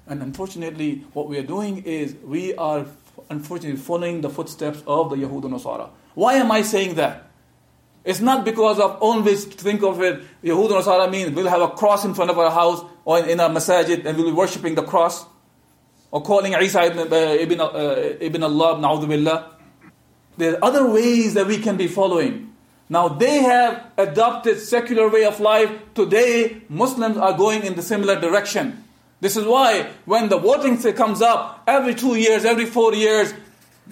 And 0.07 0.23
unfortunately, 0.23 1.05
what 1.13 1.29
we 1.29 1.39
are 1.39 1.43
doing 1.43 1.79
is 1.85 2.15
we 2.23 2.55
are 2.57 2.85
unfortunately 3.31 3.81
following 3.81 4.21
the 4.21 4.31
footsteps 4.31 4.83
of 4.87 5.11
the 5.11 5.17
Yahud 5.17 5.45
and 5.45 5.55
Nasara. 5.55 5.91
Why 6.15 6.35
am 6.35 6.51
I 6.51 6.63
saying 6.63 6.95
that? 6.97 7.30
It's 8.05 8.21
not 8.21 8.45
because 8.45 8.79
of 8.79 8.97
always 9.01 9.45
think 9.45 9.83
of 9.83 10.01
it, 10.01 10.23
Yahud 10.43 10.71
Nasara 10.71 11.11
means 11.11 11.33
we'll 11.33 11.49
have 11.49 11.61
a 11.61 11.69
cross 11.69 12.05
in 12.05 12.15
front 12.15 12.31
of 12.31 12.39
our 12.39 12.51
house 12.51 12.83
or 13.05 13.19
in 13.21 13.39
our 13.41 13.51
masajid 13.51 14.07
and 14.07 14.17
we'll 14.17 14.31
be 14.31 14.33
worshipping 14.33 14.75
the 14.75 14.83
cross 14.83 15.27
or 16.11 16.23
calling 16.23 16.55
Isa 16.55 16.85
ibn, 16.85 16.99
uh, 17.13 17.17
ibn, 17.17 17.61
uh, 17.61 18.17
ibn 18.21 18.43
Allah, 18.43 19.07
billah. 19.07 19.51
There 20.39 20.55
are 20.55 20.65
other 20.65 20.91
ways 20.91 21.35
that 21.35 21.47
we 21.47 21.59
can 21.59 21.77
be 21.77 21.89
following. 21.89 22.53
Now 22.89 23.09
they 23.09 23.43
have 23.43 23.87
adopted 23.99 24.59
secular 24.59 25.09
way 25.09 25.25
of 25.25 25.39
life. 25.39 25.71
Today, 25.95 26.63
Muslims 26.69 27.19
are 27.19 27.37
going 27.37 27.63
in 27.63 27.75
the 27.77 27.83
similar 27.83 28.19
direction. 28.19 28.83
This 29.21 29.37
is 29.37 29.45
why 29.45 29.91
when 30.07 30.29
the 30.29 30.39
voting 30.39 30.79
comes 30.95 31.21
up, 31.21 31.63
every 31.67 31.95
two 31.95 32.17
years, 32.17 32.45
every 32.45 32.65
four 32.67 32.95
years, 32.95 33.35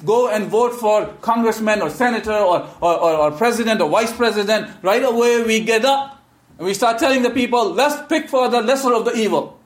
go 0.04 0.28
and 0.28 0.46
vote 0.46 0.74
for 0.74 1.06
congressman 1.20 1.82
or 1.82 1.90
senator 1.90 2.32
or, 2.32 2.68
or, 2.80 2.94
or, 2.94 3.12
or 3.14 3.30
president 3.32 3.80
or 3.80 3.90
vice 3.90 4.12
president. 4.12 4.70
Right 4.82 5.02
away 5.02 5.42
we 5.42 5.60
get 5.60 5.84
up 5.84 6.22
and 6.58 6.66
we 6.66 6.74
start 6.74 6.98
telling 6.98 7.22
the 7.22 7.30
people, 7.30 7.72
let's 7.72 8.06
pick 8.08 8.28
for 8.28 8.48
the 8.48 8.60
lesser 8.60 8.92
of 8.92 9.04
the 9.04 9.14
evil. 9.14 9.58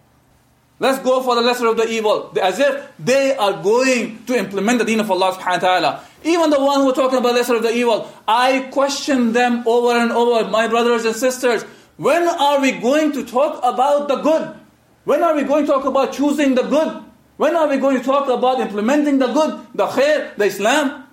Let's 0.78 0.98
go 0.98 1.22
for 1.22 1.36
the 1.36 1.42
lesser 1.42 1.66
of 1.68 1.76
the 1.76 1.88
evil. 1.88 2.36
As 2.42 2.58
if 2.58 2.90
they 2.98 3.36
are 3.36 3.62
going 3.62 4.24
to 4.24 4.36
implement 4.36 4.80
the 4.80 4.84
deen 4.84 5.00
of 5.00 5.10
Allah 5.10 5.32
subhanahu 5.32 5.62
wa 5.62 5.68
ta'ala. 5.68 6.04
Even 6.24 6.50
the 6.50 6.60
one 6.60 6.80
who 6.80 6.90
are 6.90 6.94
talking 6.94 7.18
about 7.18 7.34
lesser 7.34 7.54
of 7.54 7.62
the 7.62 7.72
evil, 7.72 8.10
I 8.26 8.68
question 8.72 9.32
them 9.32 9.62
over 9.66 9.96
and 9.96 10.10
over, 10.10 10.48
my 10.50 10.66
brothers 10.66 11.04
and 11.04 11.14
sisters. 11.14 11.62
When 11.96 12.26
are 12.26 12.60
we 12.60 12.72
going 12.72 13.12
to 13.12 13.24
talk 13.24 13.60
about 13.62 14.08
the 14.08 14.16
good? 14.16 14.56
When 15.04 15.22
are 15.22 15.34
we 15.34 15.44
going 15.44 15.66
to 15.66 15.72
talk 15.72 15.84
about 15.84 16.12
choosing 16.12 16.56
the 16.56 16.62
good? 16.62 17.04
When 17.42 17.56
are 17.56 17.66
we 17.66 17.78
going 17.78 17.98
to 17.98 18.04
talk 18.04 18.28
about 18.28 18.60
implementing 18.60 19.18
the 19.18 19.26
good, 19.26 19.66
the 19.74 19.88
khair, 19.88 20.36
the 20.36 20.44
Islam? 20.44 21.08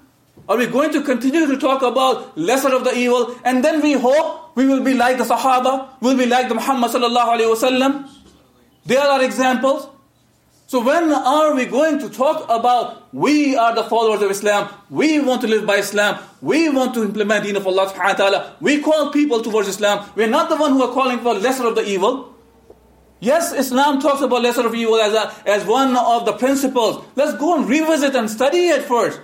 Are 0.47 0.57
we 0.57 0.67
going 0.67 0.91
to 0.91 1.01
continue 1.01 1.47
to 1.47 1.57
talk 1.57 1.81
about 1.81 2.37
lesser 2.37 2.71
of 2.71 2.83
the 2.83 2.93
evil 2.95 3.35
and 3.43 3.65
then 3.65 3.81
we 3.81 3.93
hope 3.93 4.55
we 4.55 4.67
will 4.67 4.83
be 4.83 4.93
like 4.93 5.17
the 5.17 5.23
Sahaba, 5.23 5.89
we'll 6.01 6.19
be 6.19 6.27
like 6.27 6.47
the 6.47 6.53
Muhammad 6.53 6.91
sallallahu 6.91 7.33
alayhi 7.35 7.55
wasallam? 7.55 8.07
They 8.85 8.97
are 8.97 9.23
examples. 9.23 9.87
So 10.67 10.83
when 10.83 11.11
are 11.11 11.55
we 11.55 11.65
going 11.65 11.97
to 11.97 12.09
talk 12.11 12.45
about 12.47 13.11
we 13.11 13.55
are 13.57 13.73
the 13.73 13.85
followers 13.85 14.21
of 14.21 14.29
Islam, 14.29 14.69
we 14.91 15.19
want 15.19 15.41
to 15.41 15.47
live 15.47 15.65
by 15.65 15.77
Islam, 15.77 16.19
we 16.43 16.69
want 16.69 16.93
to 16.93 17.01
implement 17.01 17.45
deen 17.45 17.55
of 17.55 17.65
Allah 17.65 17.87
subhanahu 17.87 18.19
wa 18.19 18.21
ta'ala, 18.21 18.55
we 18.61 18.81
call 18.81 19.09
people 19.11 19.41
towards 19.41 19.67
Islam, 19.67 20.07
we're 20.15 20.29
not 20.29 20.47
the 20.49 20.57
one 20.57 20.73
who 20.73 20.83
are 20.83 20.93
calling 20.93 21.17
for 21.21 21.33
lesser 21.33 21.65
of 21.65 21.73
the 21.73 21.89
evil. 21.89 22.35
Yes, 23.19 23.51
Islam 23.51 23.99
talks 23.99 24.21
about 24.21 24.41
lesser 24.41 24.65
of 24.65 24.73
evil 24.73 24.95
as, 24.95 25.13
a, 25.13 25.33
as 25.45 25.65
one 25.65 25.95
of 25.97 26.25
the 26.25 26.33
principles. 26.33 27.03
Let's 27.15 27.37
go 27.37 27.57
and 27.57 27.67
revisit 27.67 28.15
and 28.15 28.29
study 28.29 28.69
it 28.69 28.83
first. 28.83 29.19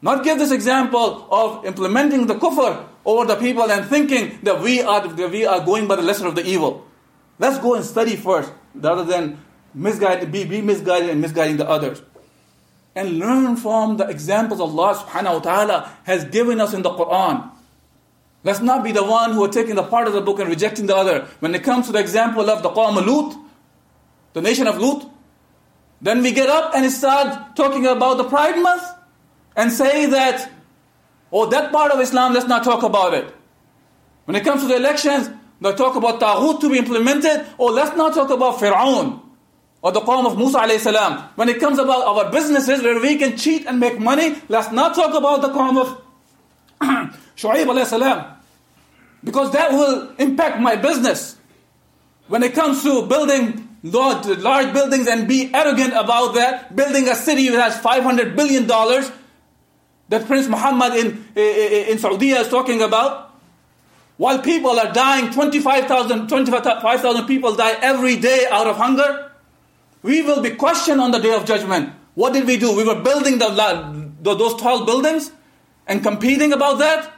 Not 0.00 0.24
give 0.24 0.38
this 0.38 0.50
example 0.50 1.26
of 1.30 1.64
implementing 1.64 2.26
the 2.26 2.34
kufr 2.34 2.86
over 3.04 3.26
the 3.26 3.36
people 3.36 3.70
and 3.70 3.86
thinking 3.86 4.38
that 4.42 4.60
we 4.60 4.80
are, 4.82 5.06
that 5.06 5.30
we 5.30 5.44
are 5.44 5.64
going 5.64 5.86
by 5.86 5.96
the 5.96 6.02
lesser 6.02 6.26
of 6.26 6.34
the 6.34 6.44
evil. 6.46 6.86
Let's 7.38 7.58
go 7.58 7.74
and 7.74 7.84
study 7.84 8.16
first, 8.16 8.52
rather 8.74 9.04
than 9.04 9.38
misguide, 9.74 10.30
be, 10.30 10.44
be 10.44 10.62
misguided 10.62 11.10
and 11.10 11.20
misguiding 11.20 11.56
the 11.58 11.68
others. 11.68 12.02
And 12.94 13.18
learn 13.18 13.56
from 13.56 13.96
the 13.96 14.06
examples 14.08 14.60
Allah 14.60 14.94
subhanahu 14.94 15.34
wa 15.34 15.40
ta'ala 15.40 15.96
has 16.04 16.24
given 16.24 16.60
us 16.60 16.72
in 16.72 16.82
the 16.82 16.90
Quran. 16.90 17.50
Let's 18.44 18.60
not 18.60 18.84
be 18.84 18.92
the 18.92 19.02
one 19.02 19.32
who 19.32 19.42
are 19.42 19.48
taking 19.48 19.74
the 19.74 19.82
part 19.82 20.06
of 20.06 20.12
the 20.12 20.20
book 20.20 20.38
and 20.38 20.50
rejecting 20.50 20.86
the 20.86 20.94
other. 20.94 21.26
When 21.40 21.54
it 21.54 21.64
comes 21.64 21.86
to 21.86 21.92
the 21.92 21.98
example 21.98 22.48
of 22.50 22.62
the 22.62 22.68
Qawm 22.68 23.04
Lut, 23.04 23.36
the 24.34 24.42
nation 24.42 24.66
of 24.66 24.78
Lut, 24.78 25.10
then 26.02 26.22
we 26.22 26.32
get 26.32 26.50
up 26.50 26.74
and 26.74 26.90
start 26.92 27.56
talking 27.56 27.86
about 27.86 28.18
the 28.18 28.24
Pride 28.24 28.58
Month 28.62 28.82
and 29.56 29.72
say 29.72 30.04
that, 30.06 30.52
oh, 31.32 31.48
that 31.48 31.72
part 31.72 31.90
of 31.90 32.00
Islam, 32.00 32.34
let's 32.34 32.46
not 32.46 32.62
talk 32.64 32.82
about 32.82 33.14
it. 33.14 33.34
When 34.26 34.36
it 34.36 34.44
comes 34.44 34.60
to 34.60 34.68
the 34.68 34.76
elections, 34.76 35.30
they 35.62 35.72
talk 35.72 35.96
about 35.96 36.20
Taghut 36.20 36.60
to 36.60 36.70
be 36.70 36.76
implemented, 36.76 37.46
or 37.56 37.70
let's 37.70 37.96
not 37.96 38.12
talk 38.12 38.28
about 38.28 38.58
Fir'aun 38.58 39.22
or 39.80 39.92
the 39.92 40.00
Qawm 40.00 40.26
of 40.26 40.36
Musa 40.36 40.58
alayhi 40.58 40.80
salam. 40.80 41.30
When 41.36 41.48
it 41.48 41.60
comes 41.60 41.78
about 41.78 42.04
our 42.04 42.30
businesses 42.30 42.82
where 42.82 43.00
we 43.00 43.16
can 43.16 43.38
cheat 43.38 43.66
and 43.66 43.80
make 43.80 43.98
money, 43.98 44.36
let's 44.48 44.70
not 44.70 44.94
talk 44.94 45.14
about 45.14 45.40
the 45.40 45.48
Qawm 45.48 45.80
of 45.80 46.02
Shu'aib 47.36 47.66
alayhi 47.66 47.86
salam 47.86 48.33
because 49.24 49.52
that 49.52 49.72
will 49.72 50.14
impact 50.18 50.60
my 50.60 50.76
business. 50.76 51.36
When 52.28 52.42
it 52.42 52.54
comes 52.54 52.82
to 52.84 53.06
building 53.06 53.68
large, 53.82 54.72
buildings 54.72 55.08
and 55.08 55.26
be 55.26 55.52
arrogant 55.52 55.92
about 55.92 56.34
that, 56.34 56.74
building 56.76 57.08
a 57.08 57.14
city 57.14 57.48
that 57.48 57.60
has 57.60 57.80
500 57.80 58.36
billion 58.36 58.66
dollars 58.66 59.10
that 60.08 60.26
Prince 60.26 60.48
Muhammad 60.48 60.94
in, 60.94 61.24
eh, 61.36 61.40
eh, 61.40 61.92
in 61.92 61.98
Saudi 61.98 62.30
is 62.30 62.48
talking 62.48 62.82
about, 62.82 63.32
while 64.16 64.38
people 64.40 64.78
are 64.78 64.92
dying, 64.92 65.32
25,000 65.32 66.28
25, 66.28 67.26
people 67.26 67.56
die 67.56 67.76
every 67.82 68.16
day 68.16 68.46
out 68.50 68.66
of 68.66 68.76
hunger, 68.76 69.32
we 70.02 70.22
will 70.22 70.40
be 70.40 70.50
questioned 70.50 71.00
on 71.00 71.10
the 71.10 71.18
day 71.18 71.34
of 71.34 71.44
judgment. 71.46 71.92
What 72.14 72.32
did 72.32 72.46
we 72.46 72.58
do? 72.58 72.76
We 72.76 72.84
were 72.84 73.00
building 73.00 73.38
the, 73.38 74.12
those 74.20 74.60
tall 74.60 74.84
buildings 74.84 75.32
and 75.86 76.02
competing 76.02 76.52
about 76.52 76.78
that. 76.78 77.10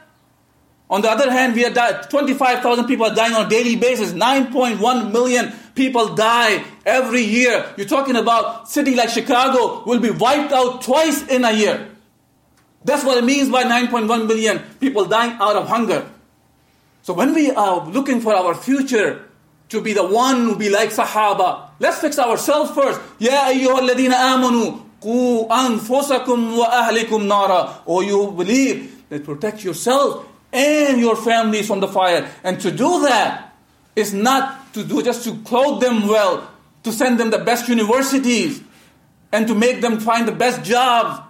On 0.89 1.01
the 1.01 1.09
other 1.09 1.29
hand, 1.29 1.53
we 1.55 1.65
are 1.65 1.69
di- 1.69 2.01
25,000 2.09 2.85
people 2.87 3.05
are 3.07 3.15
dying 3.15 3.33
on 3.33 3.45
a 3.45 3.49
daily 3.49 3.75
basis. 3.75 4.13
9.1 4.13 5.11
million 5.11 5.51
people 5.75 6.15
die 6.15 6.63
every 6.85 7.21
year. 7.23 7.65
You're 7.75 7.87
talking 7.87 8.15
about 8.15 8.69
city 8.69 8.95
like 8.95 9.09
Chicago 9.09 9.83
will 9.85 9.99
be 9.99 10.11
wiped 10.11 10.53
out 10.53 10.81
twice 10.81 11.27
in 11.27 11.43
a 11.43 11.51
year. 11.51 11.89
That's 12.85 13.03
what 13.03 13.17
it 13.17 13.25
means 13.25 13.49
by 13.49 13.63
9.1 13.63 14.27
million 14.27 14.59
people 14.79 15.05
dying 15.05 15.31
out 15.41 15.57
of 15.57 15.67
hunger. 15.67 16.09
So 17.01 17.13
when 17.13 17.33
we 17.33 17.51
are 17.51 17.85
looking 17.85 18.21
for 18.21 18.33
our 18.33 18.55
future 18.55 19.27
to 19.69 19.81
be 19.81 19.91
the 19.91 20.07
one 20.07 20.45
who 20.45 20.55
be 20.55 20.69
like 20.69 20.91
Sahaba, 20.91 21.69
let's 21.79 21.99
fix 21.99 22.17
ourselves 22.17 22.71
first. 22.71 23.01
Ya 23.19 23.51
ayyuhalladhina 23.51 24.15
amanu 24.15 24.83
qu 25.01 25.47
anfusakum 25.49 26.57
wa 26.57 26.69
ahlikum 26.69 27.27
nara. 27.27 27.81
Or 27.85 28.05
you 28.05 28.31
believe 28.31 29.03
that 29.09 29.25
protect 29.25 29.65
yourself 29.65 30.25
and 30.57 30.99
your 30.99 31.15
families 31.15 31.67
from 31.67 31.79
the 31.79 31.87
fire. 31.87 32.29
And 32.43 32.59
to 32.61 32.71
do 32.71 33.01
that 33.03 33.53
is 33.95 34.13
not 34.13 34.73
to 34.73 34.83
do 34.83 35.03
just 35.03 35.23
to 35.25 35.35
clothe 35.43 35.81
them 35.81 36.07
well, 36.07 36.49
to 36.83 36.91
send 36.91 37.19
them 37.19 37.29
the 37.29 37.37
best 37.37 37.69
universities, 37.69 38.61
and 39.31 39.47
to 39.47 39.53
make 39.53 39.81
them 39.81 39.99
find 39.99 40.27
the 40.27 40.31
best 40.31 40.63
jobs. 40.63 41.21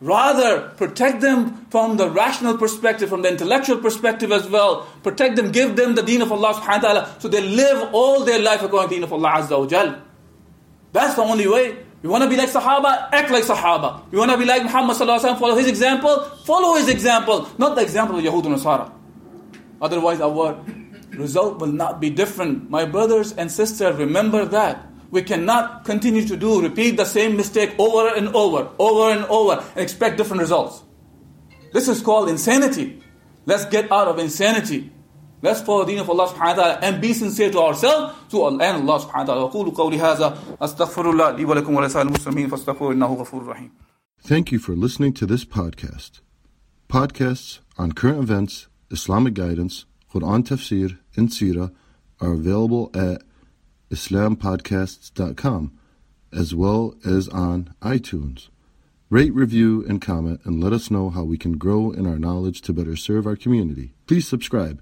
Rather, 0.00 0.70
protect 0.76 1.20
them 1.20 1.66
from 1.70 1.96
the 1.96 2.10
rational 2.10 2.58
perspective, 2.58 3.08
from 3.08 3.22
the 3.22 3.30
intellectual 3.30 3.78
perspective 3.78 4.32
as 4.32 4.48
well. 4.48 4.86
Protect 5.02 5.36
them, 5.36 5.52
give 5.52 5.76
them 5.76 5.94
the 5.94 6.02
deen 6.02 6.22
of 6.22 6.32
Allah 6.32 6.54
subhanahu 6.54 6.82
wa 6.82 6.88
ta'ala, 6.88 7.16
so 7.18 7.28
they 7.28 7.40
live 7.40 7.90
all 7.92 8.24
their 8.24 8.42
life 8.42 8.62
according 8.62 8.88
to 8.88 8.94
the 8.94 8.94
deen 8.96 9.04
of 9.04 9.12
Allah 9.12 9.42
azza 9.42 9.58
wa 9.58 9.66
jal. 9.66 10.02
That's 10.92 11.14
the 11.14 11.22
only 11.22 11.46
way. 11.46 11.78
You 12.02 12.10
want 12.10 12.24
to 12.24 12.30
be 12.30 12.36
like 12.36 12.50
Sahaba? 12.50 13.08
Act 13.12 13.30
like 13.30 13.44
Sahaba. 13.44 14.02
You 14.10 14.18
want 14.18 14.32
to 14.32 14.38
be 14.38 14.44
like 14.44 14.64
Muhammad 14.64 14.96
sallallahu 14.96 15.38
follow 15.38 15.54
his 15.56 15.68
example? 15.68 16.20
Follow 16.44 16.74
his 16.74 16.88
example, 16.88 17.48
not 17.58 17.76
the 17.76 17.82
example 17.82 18.18
of 18.18 18.24
Yahud 18.24 18.44
and 18.46 18.56
Nasara. 18.56 18.92
Otherwise, 19.80 20.20
our 20.20 20.58
result 21.12 21.58
will 21.60 21.70
not 21.70 22.00
be 22.00 22.10
different. 22.10 22.68
My 22.70 22.84
brothers 22.84 23.32
and 23.32 23.50
sisters, 23.50 23.96
remember 23.96 24.44
that. 24.46 24.86
We 25.10 25.22
cannot 25.22 25.84
continue 25.84 26.26
to 26.26 26.36
do, 26.36 26.62
repeat 26.62 26.96
the 26.96 27.04
same 27.04 27.36
mistake 27.36 27.74
over 27.78 28.14
and 28.14 28.28
over, 28.34 28.70
over 28.78 29.12
and 29.12 29.24
over, 29.26 29.62
and 29.74 29.80
expect 29.80 30.16
different 30.16 30.40
results. 30.40 30.82
This 31.72 31.86
is 31.86 32.00
called 32.00 32.28
insanity. 32.28 33.02
Let's 33.44 33.66
get 33.66 33.92
out 33.92 34.08
of 34.08 34.18
insanity. 34.18 34.90
Let's 35.41 35.61
follow 35.61 35.85
the 35.85 35.91
deen 35.91 35.99
of 35.99 36.09
Allah 36.09 36.27
subhanahu 36.29 36.57
wa 36.57 36.63
ta'ala 36.63 36.79
and 36.81 36.99
be 36.99 37.13
sincere 37.13 37.51
to 37.51 37.59
ourselves 37.59 38.15
to 38.31 38.41
Allah 38.41 38.63
and 38.63 38.89
Allah 38.89 39.05
subhanahu 39.05 39.27
wa 39.27 39.33
ta'ala. 39.35 39.49
وقولوا 39.49 39.73
قولي 39.73 39.99
هذا 39.99 40.37
أستغفر 40.61 41.09
الله 41.11 41.31
لي 41.31 41.45
ولكم 41.45 41.75
ولسائر 41.75 42.07
المسلمين 42.07 42.49
فاستغفروه 42.49 42.93
إنه 42.93 43.13
غفور 43.13 43.45
رحيم. 43.45 43.71
Thank 44.23 44.51
you 44.51 44.59
for 44.59 44.75
listening 44.75 45.13
to 45.13 45.25
this 45.25 45.45
podcast. 45.45 46.21
Podcasts 46.89 47.59
on 47.77 47.91
current 47.91 48.19
events, 48.19 48.67
Islamic 48.89 49.35
guidance, 49.35 49.85
Quran 50.11 50.43
tafsir, 50.43 50.97
and 51.15 51.29
seerah 51.29 51.71
are 52.19 52.33
available 52.33 52.89
at 52.95 53.21
islampodcasts.com 53.91 55.71
as 56.33 56.55
well 56.55 56.95
as 57.05 57.27
on 57.29 57.73
iTunes. 57.81 58.49
Rate, 59.09 59.33
review, 59.33 59.85
and 59.87 60.01
comment, 60.01 60.41
and 60.43 60.61
let 60.61 60.73
us 60.73 60.91
know 60.91 61.09
how 61.09 61.23
we 61.23 61.37
can 61.37 61.57
grow 61.57 61.91
in 61.91 62.05
our 62.05 62.19
knowledge 62.19 62.61
to 62.63 62.73
better 62.73 62.95
serve 62.95 63.25
our 63.25 63.37
community. 63.37 63.93
Please 64.05 64.27
subscribe. 64.27 64.81